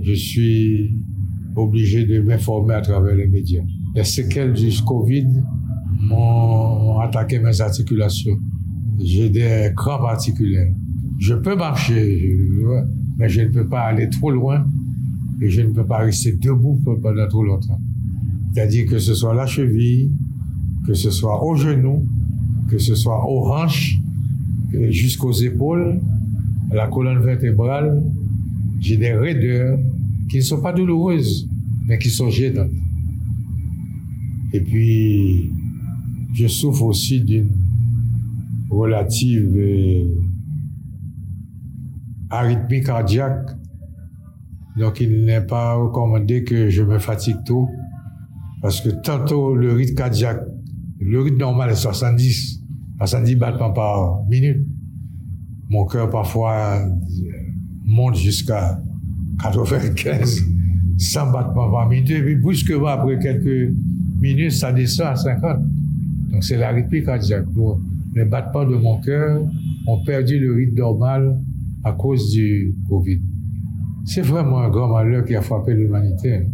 je 0.00 0.12
suis 0.12 0.94
obligé 1.56 2.04
de 2.04 2.20
m'informer 2.20 2.74
à 2.74 2.80
travers 2.80 3.14
les 3.14 3.26
médias. 3.26 3.62
Les 3.94 4.04
séquelles 4.04 4.52
du 4.52 4.70
Covid 4.86 5.28
m'ont 6.00 6.98
attaqué 7.00 7.38
mes 7.38 7.60
articulations 7.60 8.38
j'ai 9.04 9.30
des 9.30 9.72
crans 9.76 9.98
particuliers. 9.98 10.72
Je 11.18 11.34
peux 11.34 11.56
marcher, 11.56 12.36
mais 13.18 13.28
je 13.28 13.42
ne 13.42 13.48
peux 13.48 13.66
pas 13.66 13.82
aller 13.82 14.08
trop 14.08 14.30
loin 14.30 14.64
et 15.40 15.50
je 15.50 15.62
ne 15.62 15.72
peux 15.72 15.84
pas 15.84 15.98
rester 15.98 16.32
debout 16.32 16.80
pendant 17.02 17.28
trop 17.28 17.44
longtemps. 17.44 17.80
C'est-à-dire 18.52 18.86
que 18.86 18.98
ce 18.98 19.14
soit 19.14 19.34
la 19.34 19.46
cheville, 19.46 20.10
que 20.86 20.94
ce 20.94 21.10
soit 21.10 21.42
au 21.44 21.54
genou, 21.54 22.06
que 22.68 22.78
ce 22.78 22.94
soit 22.94 23.24
aux 23.28 23.50
hanches, 23.50 23.98
jusqu'aux 24.90 25.32
épaules, 25.32 26.00
la 26.72 26.88
colonne 26.88 27.22
vertébrale, 27.22 28.02
j'ai 28.80 28.96
des 28.96 29.12
raideurs 29.12 29.78
qui 30.28 30.38
ne 30.38 30.42
sont 30.42 30.60
pas 30.60 30.72
douloureuses, 30.72 31.48
mais 31.86 31.98
qui 31.98 32.10
sont 32.10 32.30
gênantes. 32.30 32.70
Et 34.52 34.60
puis, 34.60 35.50
je 36.34 36.46
souffre 36.46 36.84
aussi 36.84 37.20
d'une 37.20 37.50
relative 38.70 39.58
arythmie 42.30 42.82
cardiaque. 42.82 43.50
Donc, 44.76 45.00
il 45.00 45.24
n'est 45.24 45.42
pas 45.46 45.74
recommandé 45.74 46.44
que 46.44 46.70
je 46.70 46.82
me 46.82 46.98
fatigue 46.98 47.36
tôt. 47.44 47.68
Parce 48.62 48.80
que 48.80 48.90
tantôt, 48.90 49.54
le 49.54 49.72
rythme 49.72 49.94
cardiaque, 49.94 50.42
le 51.00 51.20
rythme 51.20 51.38
normal 51.38 51.70
est 51.70 51.76
70, 51.76 52.62
70 52.98 53.34
battements 53.36 53.72
par 53.72 54.22
minute. 54.28 54.66
Mon 55.68 55.84
cœur, 55.84 56.08
parfois, 56.08 56.78
monte 57.84 58.16
jusqu'à 58.16 58.80
95, 59.42 60.44
100 60.98 61.32
battements 61.32 61.70
par 61.70 61.88
minute. 61.88 62.10
Et 62.10 62.22
puis, 62.22 62.36
brusquement, 62.36 62.86
après 62.86 63.18
quelques 63.18 63.74
minutes, 64.20 64.52
ça 64.52 64.72
descend 64.72 65.08
à 65.08 65.16
50. 65.16 65.58
Donc, 66.30 66.44
c'est 66.44 66.56
l'arythmie 66.56 67.04
cardiaque 67.04 67.46
les 68.14 68.24
battements 68.24 68.64
de 68.64 68.76
mon 68.76 69.00
cœur 69.00 69.42
ont 69.86 70.04
perdu 70.04 70.38
le 70.38 70.54
rythme 70.54 70.76
normal 70.76 71.40
à 71.84 71.92
cause 71.92 72.30
du 72.30 72.74
Covid. 72.88 73.20
C'est 74.04 74.22
vraiment 74.22 74.58
un 74.58 74.68
grand 74.68 74.88
malheur 74.88 75.24
qui 75.24 75.34
a 75.34 75.42
frappé 75.42 75.74
l'humanité. 75.74 76.46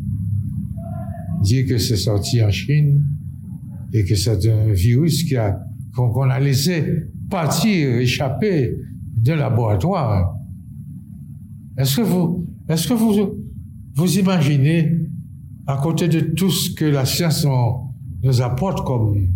Dire 1.43 1.67
que 1.67 1.79
c'est 1.79 1.97
sorti 1.97 2.43
en 2.43 2.51
Chine 2.51 3.05
et 3.93 4.05
que 4.05 4.15
c'est 4.15 4.47
un 4.49 4.73
virus 4.73 5.25
qui 5.25 5.37
a, 5.37 5.59
qu'on 5.95 6.31
a 6.31 6.39
laissé 6.39 7.07
partir, 7.31 7.97
échapper 7.97 8.77
d'un 9.17 9.37
laboratoire. 9.37 10.35
Est-ce 11.77 11.97
que 11.97 12.03
vous, 12.03 12.47
est-ce 12.69 12.89
que 12.89 12.95
vous, 12.95 13.35
vous 13.95 14.19
imaginez, 14.19 14.93
à 15.67 15.77
côté 15.77 16.09
de 16.09 16.21
tout 16.21 16.51
ce 16.51 16.71
que 16.71 16.85
la 16.85 17.05
science 17.05 17.47
nous 18.23 18.43
apporte 18.43 18.87
comme 18.87 19.29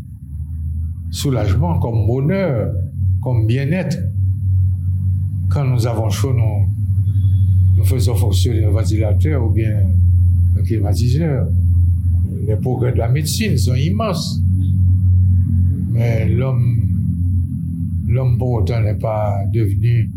soulagement, 1.11 1.79
comme 1.79 2.07
bonheur, 2.07 2.75
comme 3.21 3.47
bien-être. 3.47 3.99
Quand 5.49 5.65
nous 5.65 5.87
avons 5.87 6.11
chaud, 6.11 6.33
nous, 6.33 6.67
nous 7.77 7.85
faisons 7.85 8.15
fonctionner 8.15 8.65
un 8.65 8.71
ventilateur 8.71 9.45
ou 9.45 9.51
bien 9.51 9.83
un 10.59 10.63
climatiseur. 10.63 11.47
Les 12.47 12.57
progrès 12.57 12.93
de 12.93 12.99
la 12.99 13.09
médecine 13.09 13.57
sont 13.57 13.75
immenses. 13.75 14.41
Mais 15.91 16.29
l'homme, 16.29 16.81
l'homme 18.09 18.39
pour 18.39 18.53
autant 18.53 18.81
n'est 18.81 18.99
pas 18.99 19.45
devenu 19.53 20.11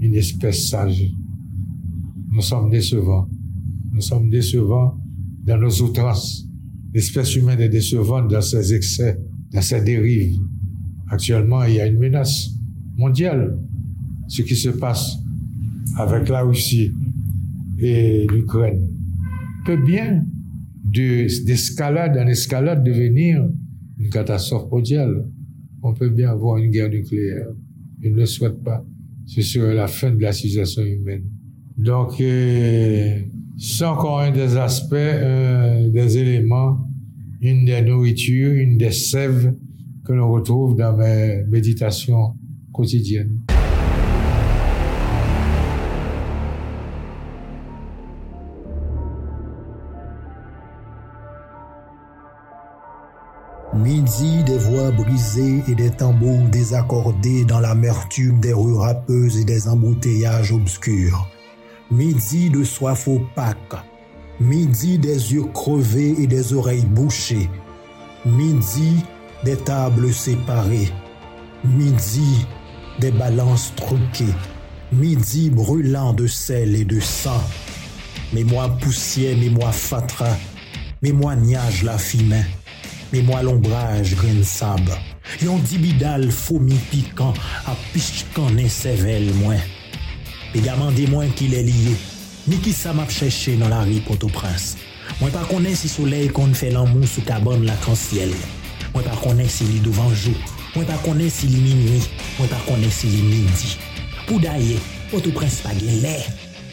une 0.00 0.14
espèce 0.14 0.68
sage. 0.68 1.10
Nous 2.32 2.42
sommes 2.42 2.70
décevants. 2.70 3.28
Nous 3.92 4.00
sommes 4.00 4.30
décevants 4.30 4.96
dans 5.44 5.58
nos 5.58 5.82
outrances. 5.82 6.46
L'espèce 6.94 7.34
humaine 7.34 7.60
est 7.60 7.68
décevante 7.68 8.30
dans 8.30 8.40
ses 8.40 8.72
excès, 8.74 9.18
dans 9.52 9.62
ses 9.62 9.80
dérives. 9.80 10.38
Actuellement, 11.08 11.64
il 11.64 11.74
y 11.74 11.80
a 11.80 11.86
une 11.86 11.98
menace 11.98 12.50
mondiale. 12.96 13.58
Ce 14.28 14.42
qui 14.42 14.54
se 14.54 14.68
passe 14.68 15.18
avec 15.96 16.28
la 16.28 16.42
Russie 16.42 16.92
et 17.78 18.26
l'Ukraine 18.28 18.86
peut 19.64 19.76
bien 19.76 20.24
d'escalade 20.84 22.16
en 22.16 22.26
escalade 22.26 22.84
devenir 22.84 23.44
une 23.98 24.10
catastrophe 24.10 24.70
mondiale. 24.70 25.26
On 25.82 25.94
peut 25.94 26.10
bien 26.10 26.30
avoir 26.30 26.58
une 26.58 26.70
guerre 26.70 26.90
nucléaire. 26.90 27.48
Je 28.00 28.08
ne 28.08 28.14
le 28.14 28.26
souhaite 28.26 28.62
pas. 28.62 28.84
Ce 29.26 29.42
serait 29.42 29.74
la 29.74 29.86
fin 29.88 30.10
de 30.10 30.20
la 30.22 30.32
civilisation 30.32 30.82
humaine. 30.82 31.24
Donc, 31.76 32.20
euh, 32.20 33.20
c'est 33.58 33.84
encore 33.84 34.20
un 34.20 34.30
des 34.30 34.56
aspects, 34.56 34.94
euh, 34.94 35.88
des 35.90 36.18
éléments, 36.18 36.78
une 37.40 37.64
des 37.64 37.82
nourritures, 37.82 38.52
une 38.52 38.76
des 38.78 38.90
sèves 38.92 39.54
que 40.04 40.12
l'on 40.12 40.30
retrouve 40.30 40.76
dans 40.76 40.96
mes 40.96 41.42
méditations 41.48 42.34
quotidiennes. 42.72 43.40
Midi, 53.72 54.44
des 54.44 54.58
voix 54.58 54.90
brisées 54.90 55.62
et 55.68 55.74
des 55.74 55.90
tambours 55.90 56.42
désaccordés 56.50 57.44
dans 57.44 57.60
l'amertume 57.60 58.40
des 58.40 58.52
rues 58.52 58.76
râpeuses 58.76 59.38
et 59.38 59.44
des 59.44 59.68
embouteillages 59.68 60.52
obscurs. 60.52 61.26
Midi 61.90 62.50
de 62.50 62.62
soif 62.62 63.08
opaque. 63.08 63.74
Midi 64.38 64.96
des 64.96 65.32
yeux 65.32 65.46
crevés 65.52 66.14
et 66.20 66.28
des 66.28 66.52
oreilles 66.52 66.84
bouchées. 66.84 67.50
Midi 68.24 69.04
des 69.44 69.56
tables 69.56 70.12
séparées. 70.12 70.88
Midi 71.64 72.46
des 73.00 73.10
balances 73.10 73.72
truquées. 73.74 74.34
Midi 74.92 75.50
brûlant 75.50 76.12
de 76.12 76.28
sel 76.28 76.76
et 76.76 76.84
de 76.84 77.00
sang. 77.00 77.42
Moi 78.32 78.68
poussière, 78.80 79.36
moi 79.50 79.72
fatra. 79.72 80.36
Moi 81.02 81.34
niage 81.34 81.82
la 81.82 81.98
fine. 81.98 82.44
Moi 83.12 83.42
l'ombrage 83.42 84.14
grain 84.14 84.44
sable. 84.44 84.92
Yon 85.42 85.58
dibidal 85.58 86.30
fomi 86.30 86.76
piquant 86.90 87.34
à 87.66 87.74
pichkan 87.92 88.56
et 88.58 88.68
sével 88.68 89.34
moins. 89.34 89.58
Pe 90.50 90.58
gaman 90.64 90.90
de 90.96 91.04
mwen 91.06 91.30
ki 91.38 91.46
le 91.52 91.60
liye, 91.62 91.92
ni 92.50 92.56
ki 92.58 92.72
sa 92.74 92.90
map 92.96 93.12
chèche 93.14 93.52
nan 93.58 93.70
la 93.70 93.84
ri 93.86 94.00
Port-au-Prince. 94.02 94.80
Mwen 95.20 95.30
pa 95.30 95.44
konen 95.46 95.76
si 95.78 95.86
soleil 95.90 96.32
kon 96.34 96.50
fè 96.58 96.72
lan 96.74 96.88
moun 96.90 97.06
sou 97.06 97.22
taban 97.26 97.62
lakansyel. 97.66 98.32
Mwen 98.90 99.06
pa 99.06 99.14
konen 99.22 99.46
si 99.46 99.68
li 99.68 99.78
dovanjou. 99.84 100.34
Mwen 100.74 100.88
pa 100.88 100.96
konen 101.04 101.30
si 101.30 101.50
li 101.52 101.60
minwi. 101.62 102.00
Mwen 102.38 102.50
pa 102.50 102.58
konen 102.66 102.90
si 102.94 103.10
li 103.12 103.22
midi. 103.28 103.74
Pou 104.26 104.42
daye, 104.42 104.78
Port-au-Prince 105.12 105.62
pa 105.62 105.74
gen 105.78 106.02
lè. 106.02 106.16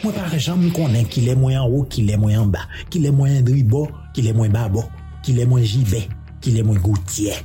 Mwen 0.02 0.16
pa 0.16 0.26
rejam 0.32 0.66
konen 0.74 1.06
ki 1.14 1.28
le 1.28 1.38
mwen 1.38 1.60
an 1.60 1.70
ou, 1.70 1.86
ki 1.86 2.08
le 2.08 2.18
mwen 2.18 2.42
an 2.42 2.54
ba. 2.54 2.66
Ki 2.90 3.04
le 3.04 3.14
mwen 3.14 3.46
dribo, 3.46 3.86
ki 4.18 4.26
le 4.26 4.34
mwen 4.38 4.58
babo. 4.58 4.88
Ki 5.22 5.38
le 5.38 5.46
mwen 5.50 5.66
jive, 5.66 6.02
ki 6.42 6.56
le 6.58 6.66
mwen 6.66 6.82
goutye. 6.82 7.38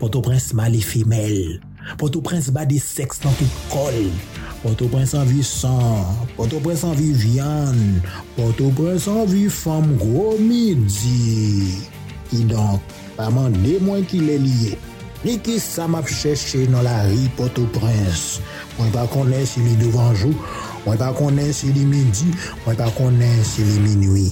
Port-au-Prince 0.00 0.52
ma 0.58 0.68
li 0.68 0.84
femel. 0.84 1.60
Port-au-Prince 1.96 2.52
ba 2.52 2.66
de 2.68 2.76
seks 2.76 3.24
nan 3.24 3.36
tout 3.40 3.64
kol. 3.72 4.04
Port-au-Prince 4.62 5.14
anvi 5.14 5.42
san, 5.42 6.04
Port-au-Prince 6.36 6.84
anvi 6.84 7.12
vyan, 7.12 7.76
Port-au-Prince 8.36 9.08
anvi 9.08 9.48
fam 9.48 9.94
gro 9.96 10.34
midi. 10.36 11.80
Ki 12.28 12.44
donk, 12.50 12.84
paman 13.16 13.56
de 13.64 13.78
mwen 13.80 14.04
ki 14.10 14.20
le 14.26 14.36
liye. 14.44 14.76
Ni 15.24 15.38
ki 15.40 15.56
sa 15.60 15.88
map 15.88 16.08
chèche 16.08 16.66
nan 16.68 16.84
la 16.84 16.98
ri 17.08 17.30
Port-au-Prince. 17.40 18.44
Mwen 18.76 18.92
pa 18.92 19.06
konen 19.08 19.48
si 19.48 19.64
li 19.64 19.78
devanjou, 19.80 20.36
mwen 20.84 21.00
pa 21.00 21.08
konen 21.16 21.50
si 21.56 21.72
li 21.72 21.88
midi, 21.88 22.28
mwen 22.66 22.76
pa 22.76 22.92
konen 23.00 23.42
si 23.48 23.64
li 23.64 23.80
minui. 23.88 24.28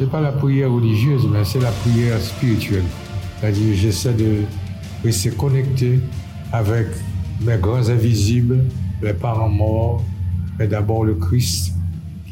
C'est 0.00 0.08
pas 0.08 0.22
la 0.22 0.32
prière 0.32 0.72
religieuse, 0.72 1.28
mais 1.30 1.44
c'est 1.44 1.60
la 1.60 1.70
prière 1.70 2.18
spirituelle. 2.18 2.84
C'est-à-dire, 3.38 3.74
j'essaie 3.74 4.14
de 4.14 4.44
rester 5.04 5.28
connecté 5.28 6.00
avec 6.52 6.86
mes 7.44 7.58
grands 7.58 7.86
invisibles, 7.86 8.64
les 9.02 9.12
parents 9.12 9.50
morts, 9.50 10.02
mais 10.58 10.66
d'abord 10.68 11.04
le 11.04 11.16
Christ, 11.16 11.74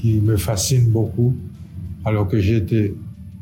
qui 0.00 0.18
me 0.18 0.38
fascine 0.38 0.88
beaucoup, 0.88 1.36
alors 2.06 2.26
que 2.26 2.40
j'étais 2.40 2.94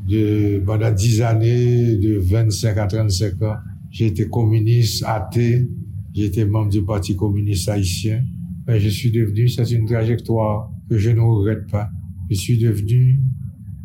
de, 0.09 0.61
pendant 0.67 0.91
10 0.91 1.23
années, 1.23 1.95
de 1.95 2.19
25 2.19 2.79
à 2.79 2.87
35 2.89 3.43
ans, 3.43 3.57
été 3.97 4.29
communiste, 4.29 5.05
athée, 5.07 5.69
j'étais 6.12 6.45
membre 6.45 6.71
du 6.71 6.83
Parti 6.83 7.15
communiste 7.15 7.69
haïtien, 7.69 8.25
mais 8.67 8.81
je 8.81 8.89
suis 8.89 9.12
devenu, 9.12 9.49
c'est 9.49 9.71
une 9.71 9.87
trajectoire 9.87 10.69
que 10.91 10.99
je 10.99 11.11
ne 11.11 11.21
regrette 11.21 11.71
pas. 11.71 11.91
Je 12.29 12.35
suis 12.35 12.59
devenu 12.59 13.21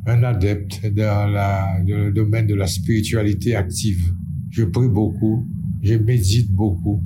un 0.05 0.23
adepte 0.23 0.85
dans, 0.93 1.27
la, 1.31 1.79
dans 1.87 1.97
le 2.05 2.11
domaine 2.11 2.47
de 2.47 2.55
la 2.55 2.67
spiritualité 2.67 3.55
active. 3.55 4.13
Je 4.49 4.63
prie 4.63 4.89
beaucoup, 4.89 5.47
je 5.81 5.95
médite 5.95 6.51
beaucoup. 6.51 7.03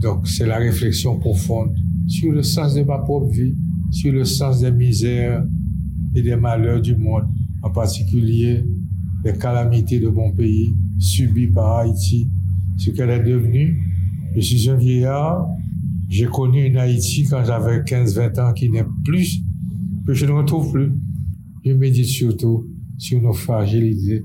Donc 0.00 0.28
c'est 0.28 0.46
la 0.46 0.58
réflexion 0.58 1.18
profonde 1.18 1.76
sur 2.06 2.32
le 2.32 2.42
sens 2.42 2.74
de 2.74 2.82
ma 2.82 2.98
propre 2.98 3.30
vie, 3.30 3.54
sur 3.90 4.12
le 4.12 4.24
sens 4.24 4.60
des 4.60 4.70
misères 4.70 5.44
et 6.14 6.22
des 6.22 6.36
malheurs 6.36 6.80
du 6.80 6.96
monde, 6.96 7.24
en 7.62 7.70
particulier 7.70 8.64
les 9.24 9.32
calamités 9.32 9.98
de 9.98 10.08
mon 10.08 10.32
pays 10.32 10.72
subies 10.98 11.48
par 11.48 11.78
Haïti, 11.78 12.28
ce 12.76 12.90
qu'elle 12.90 13.10
est 13.10 13.22
devenue. 13.22 13.76
Je 14.34 14.40
suis 14.40 14.70
un 14.70 14.76
vieillard, 14.76 15.48
j'ai 16.08 16.26
connu 16.26 16.64
une 16.64 16.76
Haïti 16.76 17.26
quand 17.28 17.44
j'avais 17.44 17.80
15-20 17.80 18.40
ans 18.40 18.52
qui 18.52 18.70
n'est 18.70 18.86
plus, 19.04 19.40
que 20.06 20.14
je 20.14 20.26
ne 20.26 20.32
retrouve 20.32 20.72
plus. 20.72 20.92
Je 21.64 21.72
médite 21.72 22.06
surtout 22.06 22.66
sur 22.96 23.20
nos 23.20 23.32
fragilités, 23.32 24.24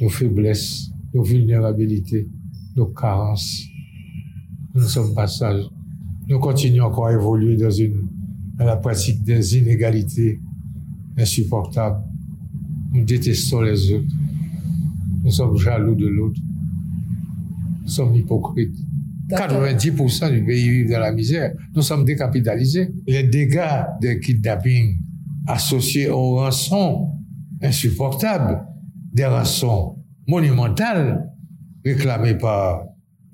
nos 0.00 0.08
faiblesses, 0.08 0.90
nos 1.12 1.22
vulnérabilités, 1.22 2.28
nos 2.76 2.86
carences. 2.86 3.64
Nous 4.74 4.82
sommes 4.82 5.14
pas 5.14 5.26
sages. 5.26 5.64
Nous 6.28 6.38
continuons 6.38 6.86
encore 6.86 7.06
à 7.06 7.12
évoluer 7.12 7.56
dans, 7.56 7.70
une, 7.70 8.06
dans 8.58 8.64
la 8.64 8.76
pratique 8.76 9.22
des 9.22 9.58
inégalités 9.58 10.40
insupportables. 11.16 12.02
Nous 12.92 13.04
détestons 13.04 13.60
les 13.60 13.92
autres. 13.92 14.06
Nous 15.22 15.30
sommes 15.30 15.56
jaloux 15.56 15.94
de 15.94 16.06
l'autre. 16.06 16.40
Nous 17.82 17.88
sommes 17.88 18.14
hypocrites. 18.14 18.76
90% 19.28 20.32
du 20.32 20.44
pays 20.44 20.68
vit 20.68 20.90
dans 20.90 20.98
la 20.98 21.12
misère. 21.12 21.54
Nous 21.74 21.82
sommes 21.82 22.04
décapitalisés. 22.04 22.92
Les 23.06 23.22
dégâts 23.22 23.84
des 24.00 24.20
kidnappings 24.20 24.98
associés 25.46 26.08
aux 26.08 26.36
rançons 26.36 27.10
insupportables, 27.62 28.62
des 29.12 29.26
rançons 29.26 29.96
monumentales 30.26 31.30
réclamées 31.84 32.34
par 32.34 32.84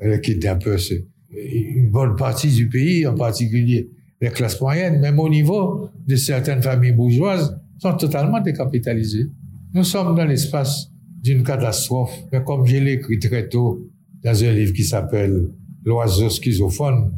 les 0.01 0.21
kidnappeurs. 0.21 0.79
Une 1.33 1.91
bonne 1.91 2.17
partie 2.17 2.49
du 2.49 2.69
pays, 2.69 3.07
en 3.07 3.15
particulier 3.15 3.91
les 4.21 4.31
classes 4.31 4.61
moyennes, 4.61 5.01
même 5.01 5.19
au 5.19 5.29
niveau 5.29 5.89
de 6.07 6.17
certaines 6.17 6.63
familles 6.63 6.93
bourgeoises, 6.93 7.59
sont 7.79 7.97
totalement 7.97 8.41
décapitalisées. 8.41 9.27
Nous 9.73 9.85
sommes 9.85 10.15
dans 10.15 10.25
l'espace 10.25 10.91
d'une 11.23 11.43
catastrophe, 11.43 12.15
mais 12.33 12.43
comme 12.45 12.67
je 12.67 12.77
l'ai 12.77 12.95
écrit 12.95 13.19
très 13.19 13.49
tôt 13.49 13.89
dans 14.23 14.45
un 14.45 14.53
livre 14.53 14.73
qui 14.73 14.85
s'appelle 14.85 15.51
L'oiseau 15.85 16.29
schizophone, 16.29 17.13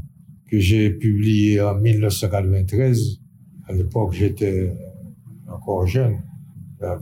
que 0.49 0.61
j'ai 0.61 0.91
publié 0.91 1.61
en 1.61 1.75
1993. 1.75 3.22
À 3.73 3.75
l'époque, 3.75 4.13
j'étais 4.13 4.71
encore 5.49 5.87
jeune. 5.87 6.19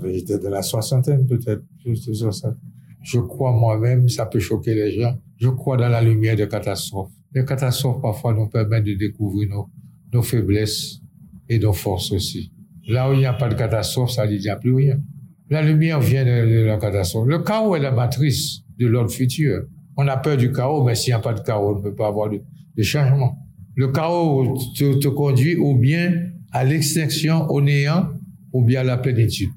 J'étais 0.04 0.38
de 0.38 0.46
la 0.46 0.62
soixantaine, 0.62 1.26
peut-être. 1.26 1.62
Je 3.02 3.18
crois 3.18 3.52
moi-même, 3.52 4.08
ça 4.08 4.26
peut 4.26 4.38
choquer 4.38 4.74
les 4.74 4.92
gens, 4.92 5.16
je 5.38 5.48
crois 5.48 5.76
dans 5.76 5.88
la 5.88 6.00
lumière 6.00 6.36
de 6.36 6.44
catastrophes. 6.44 7.10
Les 7.34 7.44
catastrophes, 7.44 8.00
parfois, 8.00 8.34
nous 8.34 8.46
permettent 8.46 8.84
de 8.84 8.94
découvrir 8.94 9.48
nos, 9.48 9.68
nos 10.12 10.22
faiblesses 10.22 11.00
et 11.48 11.58
nos 11.58 11.72
forces 11.72 12.12
aussi. 12.12 12.52
Là 12.86 13.10
où 13.10 13.14
il 13.14 13.18
n'y 13.18 13.26
a 13.26 13.32
pas 13.32 13.48
de 13.48 13.54
catastrophe, 13.54 14.10
ça 14.12 14.28
dit 14.28 14.38
n'y 14.38 14.48
a 14.48 14.56
plus 14.56 14.74
rien. 14.74 15.00
La 15.48 15.62
lumière 15.62 15.98
vient 15.98 16.24
de, 16.24 16.66
la 16.66 16.76
catastrophe. 16.76 17.26
Le 17.26 17.40
chaos 17.40 17.74
est 17.74 17.80
la 17.80 17.90
matrice 17.90 18.60
de 18.78 18.86
l'ordre 18.86 19.10
futur. 19.10 19.64
On 19.96 20.06
a 20.06 20.16
peur 20.16 20.36
du 20.36 20.52
chaos, 20.52 20.84
mais 20.84 20.94
s'il 20.94 21.12
n'y 21.12 21.18
a 21.18 21.20
pas 21.20 21.34
de 21.34 21.40
chaos, 21.40 21.74
on 21.74 21.78
ne 21.78 21.82
peut 21.82 21.94
pas 21.96 22.06
avoir 22.06 22.30
de, 22.30 22.40
de 22.76 22.82
changement. 22.84 23.36
Le 23.74 23.88
chaos 23.88 24.56
te, 24.76 24.98
te 25.00 25.08
conduit 25.08 25.56
ou 25.56 25.76
bien 25.76 26.30
à 26.52 26.64
l'extinction, 26.64 27.48
au 27.50 27.60
néant, 27.60 28.08
ou 28.52 28.64
bien 28.64 28.80
à 28.80 28.84
la 28.84 28.96
plénitude. 28.96 29.50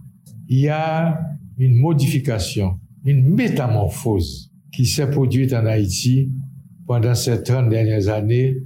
Il 0.48 0.60
y 0.60 0.70
a 0.70 1.20
une 1.58 1.76
modification, 1.76 2.80
une 3.06 3.34
métamorphose 3.34 4.52
qui 4.72 4.86
s'est 4.86 5.10
produite 5.10 5.54
en 5.54 5.66
Haïti 5.66 6.30
pendant 6.88 7.16
ces 7.16 7.42
30 7.42 7.70
dernières 7.70 8.10
années. 8.10 8.58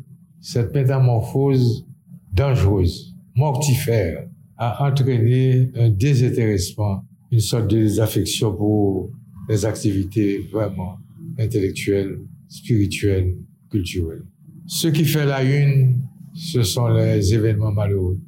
Cette 0.42 0.74
métamorphose 0.74 1.86
dangereuse, 2.34 3.16
mortifère, 3.36 4.28
a 4.58 4.88
entraîné 4.88 5.72
un 5.76 5.90
désintéressement, 5.90 7.04
une 7.32 7.40
sorte 7.40 7.68
de 7.70 7.78
désaffection 7.78 8.54
pour 8.56 9.12
les 9.50 9.66
activités 9.66 10.40
vraiment 10.52 10.98
intellectuelles, 11.38 12.20
spirituelles, 12.48 13.36
culturelles. 13.70 14.24
Ce 14.66 14.88
qui 14.88 15.06
fait 15.06 15.26
la 15.26 15.44
une, 15.44 16.02
ce 16.38 16.62
sont 16.62 16.90
les 16.90 17.34
événements 17.34 17.72
malheureux, 17.72 18.20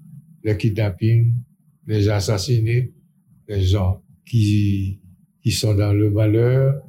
les 0.43 0.57
kidnappings, 0.57 1.31
les 1.85 2.09
assassinés, 2.09 2.91
les 3.47 3.61
gens 3.61 4.01
qui, 4.25 4.99
qui 5.43 5.51
sont 5.51 5.75
dans 5.75 5.93
le 5.93 6.09
malheur, 6.09 6.81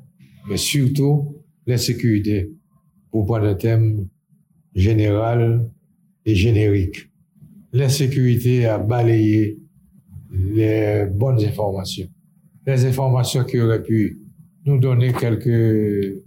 mais 0.48 0.56
surtout 0.56 1.36
l'insécurité, 1.66 2.50
pour 3.10 3.26
prendre 3.26 3.44
un 3.46 3.54
thème 3.54 4.08
général 4.74 5.70
et 6.24 6.34
générique. 6.34 7.10
L'insécurité 7.74 8.64
a 8.64 8.78
balayé 8.78 9.58
les 10.32 11.04
bonnes 11.04 11.44
informations, 11.44 12.08
les 12.66 12.86
informations 12.86 13.44
qui 13.44 13.60
auraient 13.60 13.82
pu 13.82 14.22
nous 14.64 14.78
donner 14.78 15.12
quelques 15.12 16.22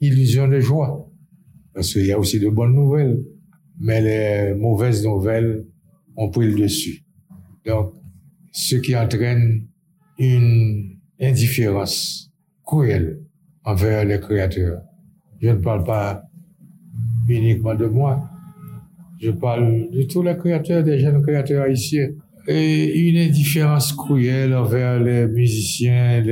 illusions 0.00 0.48
de 0.48 0.58
joie, 0.58 1.08
parce 1.72 1.92
qu'il 1.92 2.06
y 2.06 2.12
a 2.12 2.18
aussi 2.18 2.40
de 2.40 2.48
bonnes 2.48 2.74
nouvelles, 2.74 3.22
mais 3.82 4.00
les 4.00 4.54
mauvaises 4.54 5.04
nouvelles 5.04 5.66
ont 6.16 6.30
pris 6.30 6.46
le 6.46 6.58
dessus. 6.58 7.02
Donc, 7.66 7.92
ce 8.52 8.76
qui 8.76 8.94
entraîne 8.96 9.66
une 10.18 10.98
indifférence 11.20 12.30
cruelle 12.64 13.18
envers 13.64 14.04
les 14.04 14.20
créateurs. 14.20 14.82
Je 15.40 15.48
ne 15.48 15.54
parle 15.56 15.84
pas 15.84 16.22
uniquement 17.28 17.74
de 17.74 17.86
moi, 17.86 18.28
je 19.20 19.30
parle 19.30 19.90
de 19.90 20.02
tous 20.02 20.22
les 20.22 20.36
créateurs, 20.36 20.82
des 20.82 20.98
jeunes 20.98 21.22
créateurs 21.22 21.64
haïtiens. 21.64 22.10
Et 22.46 23.08
une 23.08 23.16
indifférence 23.16 23.92
cruelle 23.92 24.54
envers 24.54 25.00
les 25.00 25.26
musiciens, 25.26 26.22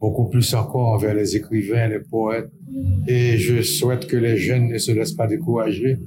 beaucoup 0.00 0.28
plus 0.28 0.54
encore 0.54 0.88
envers 0.88 1.14
les 1.14 1.36
écrivains, 1.36 1.88
les 1.88 2.00
poètes. 2.00 2.50
Et 3.06 3.38
je 3.38 3.62
souhaite 3.62 4.06
que 4.06 4.16
les 4.16 4.36
jeunes 4.36 4.68
ne 4.68 4.78
se 4.78 4.92
laissent 4.92 5.12
pas 5.12 5.26
décourager. 5.26 5.98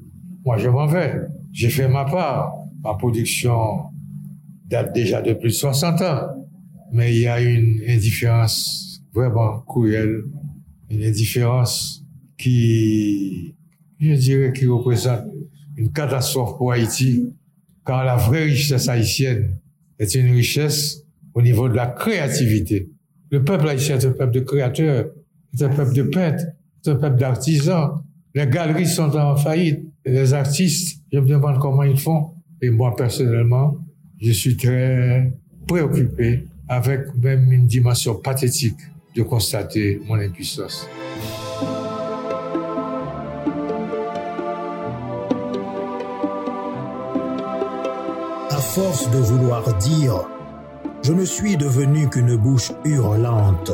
Moi, 0.43 0.58
je 0.58 0.69
m'en 0.69 0.88
vais. 0.88 1.21
J'ai 1.51 1.69
fait 1.69 1.88
ma 1.88 2.06
part. 2.06 2.54
Ma 2.84 2.95
production 2.95 3.91
date 4.65 4.93
déjà 4.93 5.21
de 5.21 5.34
plus 5.34 5.49
de 5.49 5.54
60 5.54 6.01
ans. 6.01 6.21
Mais 6.91 7.13
il 7.13 7.21
y 7.21 7.27
a 7.27 7.39
une 7.41 7.82
indifférence 7.88 9.04
vraiment 9.13 9.60
cruelle, 9.60 10.23
une 10.89 11.04
indifférence 11.04 12.04
qui, 12.38 13.56
je 13.99 14.13
dirais, 14.13 14.51
qui 14.54 14.65
représente 14.65 15.21
une 15.77 15.91
catastrophe 15.91 16.58
pour 16.58 16.71
Haïti, 16.71 17.34
car 17.86 18.04
la 18.04 18.15
vraie 18.15 18.43
richesse 18.45 18.89
haïtienne 18.89 19.58
est 19.99 20.15
une 20.15 20.32
richesse 20.32 21.04
au 21.34 21.41
niveau 21.41 21.69
de 21.69 21.75
la 21.75 21.88
créativité. 21.88 22.89
Le 23.30 23.43
peuple 23.43 23.69
haïtien 23.69 23.97
est 23.97 24.06
un 24.06 24.12
peuple 24.12 24.34
de 24.34 24.39
créateurs, 24.41 25.12
c'est 25.54 25.65
un 25.65 25.69
peuple 25.69 25.93
de 25.93 26.04
peintres, 26.04 26.43
c'est 26.82 26.91
un 26.91 26.95
peuple 26.95 27.19
d'artisans. 27.19 28.04
Les 28.34 28.47
galeries 28.47 28.88
sont 28.88 29.15
en 29.15 29.36
faillite. 29.36 29.90
Les 30.06 30.34
artistes, 30.34 31.02
je 31.12 31.20
me 31.20 31.28
demande 31.28 31.60
comment 31.60 31.84
ils 31.84 32.00
font. 32.00 32.32
Et 32.62 32.70
moi, 32.70 32.96
personnellement, 32.96 33.78
je 34.20 34.32
suis 34.32 34.58
très 34.58 35.34
préoccupé 35.68 36.46
avec 36.68 37.16
même 37.16 37.52
une 37.52 37.68
dimension 37.68 38.16
pathétique 38.16 38.80
de 39.16 39.24
constater 39.24 40.02
mon 40.08 40.16
impuissance. 40.16 40.88
À 48.50 48.58
force 48.58 49.10
de 49.12 49.18
vouloir 49.18 49.78
dire, 49.78 50.28
je 51.04 51.14
ne 51.14 51.26
suis 51.26 51.58
devenu 51.58 52.10
qu'une 52.10 52.38
bouche 52.38 52.72
hurlante. 52.86 53.72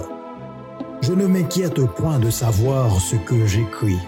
Je 1.02 1.14
ne 1.14 1.28
m'inquiète 1.28 1.80
point 1.98 2.20
de 2.20 2.30
savoir 2.30 3.00
ce 3.00 3.16
que 3.18 3.46
j'écris. 3.46 4.00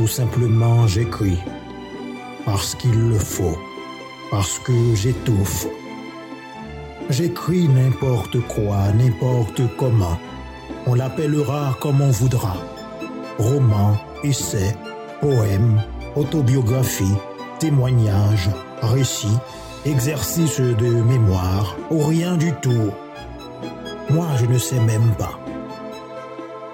Tout 0.00 0.08
simplement 0.08 0.86
j'écris 0.86 1.36
parce 2.46 2.74
qu'il 2.74 3.10
le 3.10 3.18
faut 3.18 3.58
parce 4.30 4.58
que 4.60 4.72
j'étouffe. 4.94 5.66
J'écris 7.10 7.68
n'importe 7.68 8.40
quoi, 8.48 8.78
n'importe 8.94 9.60
comment. 9.76 10.18
On 10.86 10.94
l'appellera 10.94 11.76
comme 11.82 12.00
on 12.00 12.10
voudra. 12.10 12.56
Roman, 13.38 13.98
essai, 14.24 14.74
poème, 15.20 15.82
autobiographie, 16.16 17.16
témoignage, 17.58 18.48
récit, 18.80 19.36
exercice 19.84 20.60
de 20.60 21.02
mémoire, 21.02 21.76
ou 21.90 21.98
rien 21.98 22.38
du 22.38 22.54
tout. 22.62 22.90
Moi, 24.08 24.28
je 24.38 24.46
ne 24.46 24.56
sais 24.56 24.80
même 24.80 25.12
pas. 25.18 25.39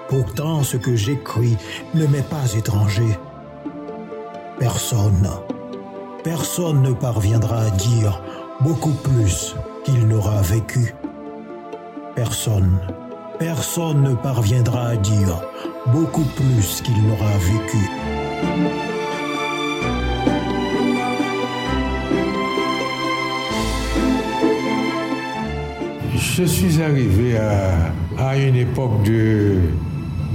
Pourtant, 0.09 0.63
ce 0.63 0.77
que 0.77 0.95
j'écris 0.95 1.57
ne 1.93 2.05
m'est 2.07 2.29
pas 2.29 2.53
étranger. 2.53 3.17
Personne 4.59 5.29
personne 6.27 6.81
ne 6.81 6.91
parviendra 6.91 7.61
à 7.61 7.69
dire 7.69 8.21
beaucoup 8.59 8.91
plus 8.91 9.55
qu'il 9.85 10.05
n'aura 10.09 10.41
vécu. 10.41 10.93
Personne, 12.15 12.79
personne 13.39 14.01
ne 14.01 14.13
parviendra 14.13 14.87
à 14.87 14.95
dire 14.97 15.41
beaucoup 15.85 16.25
plus 16.35 16.81
qu'il 16.81 17.01
n'aura 17.01 17.31
vécu. 17.37 17.77
Je 26.17 26.43
suis 26.43 26.81
arrivé 26.81 27.37
à, 28.17 28.37
une 28.37 28.57
époque 28.57 29.01
de 29.03 29.59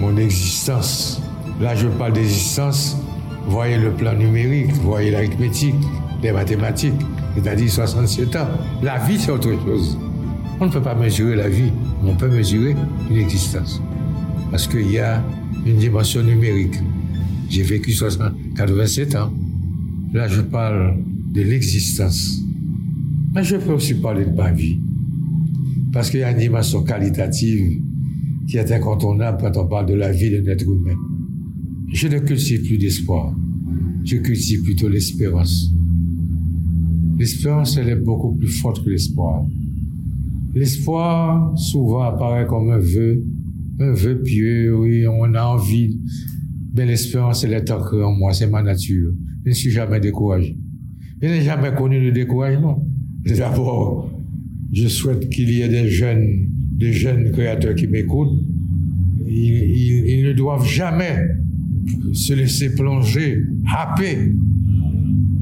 mon 0.03 0.17
existence. 0.17 1.23
Là, 1.61 1.77
je 1.77 1.87
parle 1.87 2.15
d'existence 2.15 2.97
voyez 3.47 3.79
le 3.79 3.93
plan 3.93 4.15
numérique, 4.15 4.73
voyez 4.83 5.11
l'arithmétique, 5.11 5.75
les 6.23 6.33
mathématiques, 6.33 7.01
c'est-à-dire 7.35 7.71
67 7.71 8.37
ans. 8.37 8.49
La 8.83 8.99
vie, 8.99 9.19
c'est 9.19 9.31
autre 9.31 9.51
chose. 9.65 9.97
On 10.61 10.67
ne 10.67 10.73
peut 10.73 10.83
pas 10.83 10.95
mesurer 10.95 11.37
la 11.37 11.49
vie, 11.49 11.73
on 12.05 12.15
peut 12.17 12.29
mesurer 12.29 12.75
une 13.11 13.17
existence. 13.17 13.81
Parce 14.51 14.67
qu'il 14.67 14.91
y 14.91 14.99
a 14.99 15.23
une 15.65 15.77
dimension 15.77 16.23
numérique. 16.23 16.75
J'ai 17.49 17.63
vécu 17.63 17.95
87 18.57 19.15
ans. 19.17 19.33
Là, 20.13 20.29
je 20.29 20.41
parle 20.41 20.97
de 21.33 21.43
l'existence. 21.43 22.39
Mais 23.35 23.45
je 23.45 23.57
peux 23.57 23.73
aussi 23.73 23.95
parler 23.95 24.25
de 24.25 24.35
ma 24.35 24.51
vie. 24.51 24.79
Parce 25.93 26.11
qu'il 26.11 26.21
y 26.21 26.25
a 26.25 26.31
une 26.31 26.39
dimension 26.39 26.83
qualitative 26.83 27.81
qui 28.47 28.57
est 28.57 28.73
incontournable 28.73 29.39
quand 29.41 29.57
on 29.57 29.67
parle 29.67 29.87
de 29.87 29.95
la 29.95 30.13
vie 30.13 30.31
d'un 30.31 30.51
être 30.51 30.69
humain. 30.69 30.97
Je 31.93 32.09
ne 32.09 32.19
cultive 32.19 32.67
plus 32.67 32.79
d'espoir. 32.79 33.35
Je 34.05 34.17
cultive 34.17 34.63
plutôt 34.63 34.89
l'espérance. 34.89 35.71
L'espérance, 37.19 37.77
elle 37.77 37.89
est 37.89 37.97
beaucoup 37.97 38.35
plus 38.35 38.49
forte 38.49 38.85
que 38.85 38.91
l'espoir. 38.91 39.45
L'espoir, 40.55 41.57
souvent, 41.57 42.03
apparaît 42.03 42.47
comme 42.47 42.71
un 42.71 42.79
vœu, 42.79 43.23
un 43.79 43.93
vœu 43.93 44.21
pieux, 44.23 44.77
oui, 44.77 45.07
on 45.07 45.33
a 45.35 45.45
envie. 45.45 45.99
Mais 46.75 46.87
l'espérance, 46.87 47.45
elle 47.45 47.53
est 47.53 47.71
ancrée 47.71 48.03
en 48.03 48.13
moi, 48.13 48.33
c'est 48.33 48.47
ma 48.47 48.63
nature. 48.63 49.13
Je 49.45 49.51
ne 49.51 49.55
suis 49.55 49.71
jamais 49.71 50.01
découragé. 50.01 50.57
Je 51.21 51.29
n'ai 51.29 51.43
jamais 51.43 51.73
connu 51.75 52.01
le 52.01 52.11
découragement. 52.11 52.85
D'abord, 53.25 54.11
je 54.73 54.89
souhaite 54.89 55.29
qu'il 55.29 55.51
y 55.51 55.63
ait 55.63 55.69
des 55.69 55.89
jeunes, 55.89 56.49
des 56.83 56.93
jeunes 56.93 57.31
créateurs 57.31 57.77
qui 57.77 57.87
m'écoutent. 57.87 58.43
Ils, 59.29 60.11
ils, 60.15 60.25
ne 60.25 60.33
doivent 60.33 60.67
jamais 60.67 61.17
se 62.13 62.33
laisser 62.33 62.75
plonger, 62.75 63.45
happer 63.67 64.33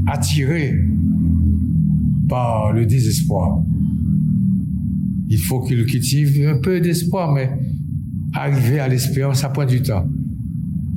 attiré 0.07 0.75
par 2.29 2.73
le 2.75 2.85
désespoir. 2.85 3.63
Il 5.31 5.39
faut 5.39 5.61
qu'il 5.61 5.87
cultive 5.87 6.47
un 6.47 6.59
peu 6.59 6.81
d'espoir, 6.81 7.33
mais 7.33 7.51
arriver 8.35 8.79
à 8.79 8.89
l'espérance, 8.89 9.41
ça 9.41 9.49
prend 9.49 9.65
du 9.65 9.81
temps. 9.81 10.07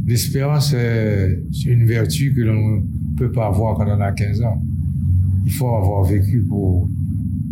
L'espérance, 0.06 0.72
c'est 0.72 1.70
une 1.70 1.86
vertu 1.86 2.34
que 2.36 2.42
l'on 2.42 2.82
ne 2.82 3.18
peut 3.18 3.32
pas 3.32 3.48
avoir 3.48 3.78
quand 3.78 3.88
on 3.88 4.02
a 4.02 4.12
15 4.12 4.42
ans. 4.42 4.62
Il 5.46 5.52
faut 5.52 5.70
avoir 5.70 6.04
vécu 6.04 6.42
pour 6.42 6.90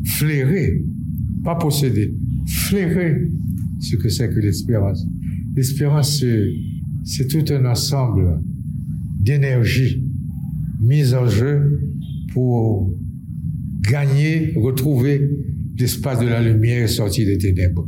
flairer, 0.04 0.84
pas 1.43 1.56
posséder, 1.56 2.13
flairer 2.47 3.27
ce 3.80 3.95
que 3.95 4.10
c'est 4.10 4.30
que 4.30 4.39
l'espérance. 4.39 5.06
L'espérance, 5.56 6.23
c'est 7.04 7.27
tout 7.27 7.54
un 7.54 7.65
ensemble 7.65 8.39
d'énergie 9.19 10.04
mise 10.82 11.13
en 11.13 11.27
jeu 11.27 11.80
pour 12.34 12.93
gagner, 13.82 14.54
retrouver 14.56 15.30
l'espace 15.77 16.19
de 16.19 16.27
la 16.27 16.41
lumière 16.41 16.88
sorti 16.89 17.25
des 17.25 17.38
ténèbres. 17.38 17.88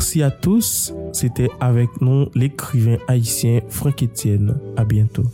Merci 0.00 0.22
à 0.22 0.30
tous. 0.30 0.94
C'était 1.12 1.50
avec 1.60 2.00
nous 2.00 2.30
l'écrivain 2.34 2.96
haïtien 3.06 3.60
Franck 3.68 4.02
Etienne. 4.02 4.58
À 4.74 4.86
bientôt. 4.86 5.24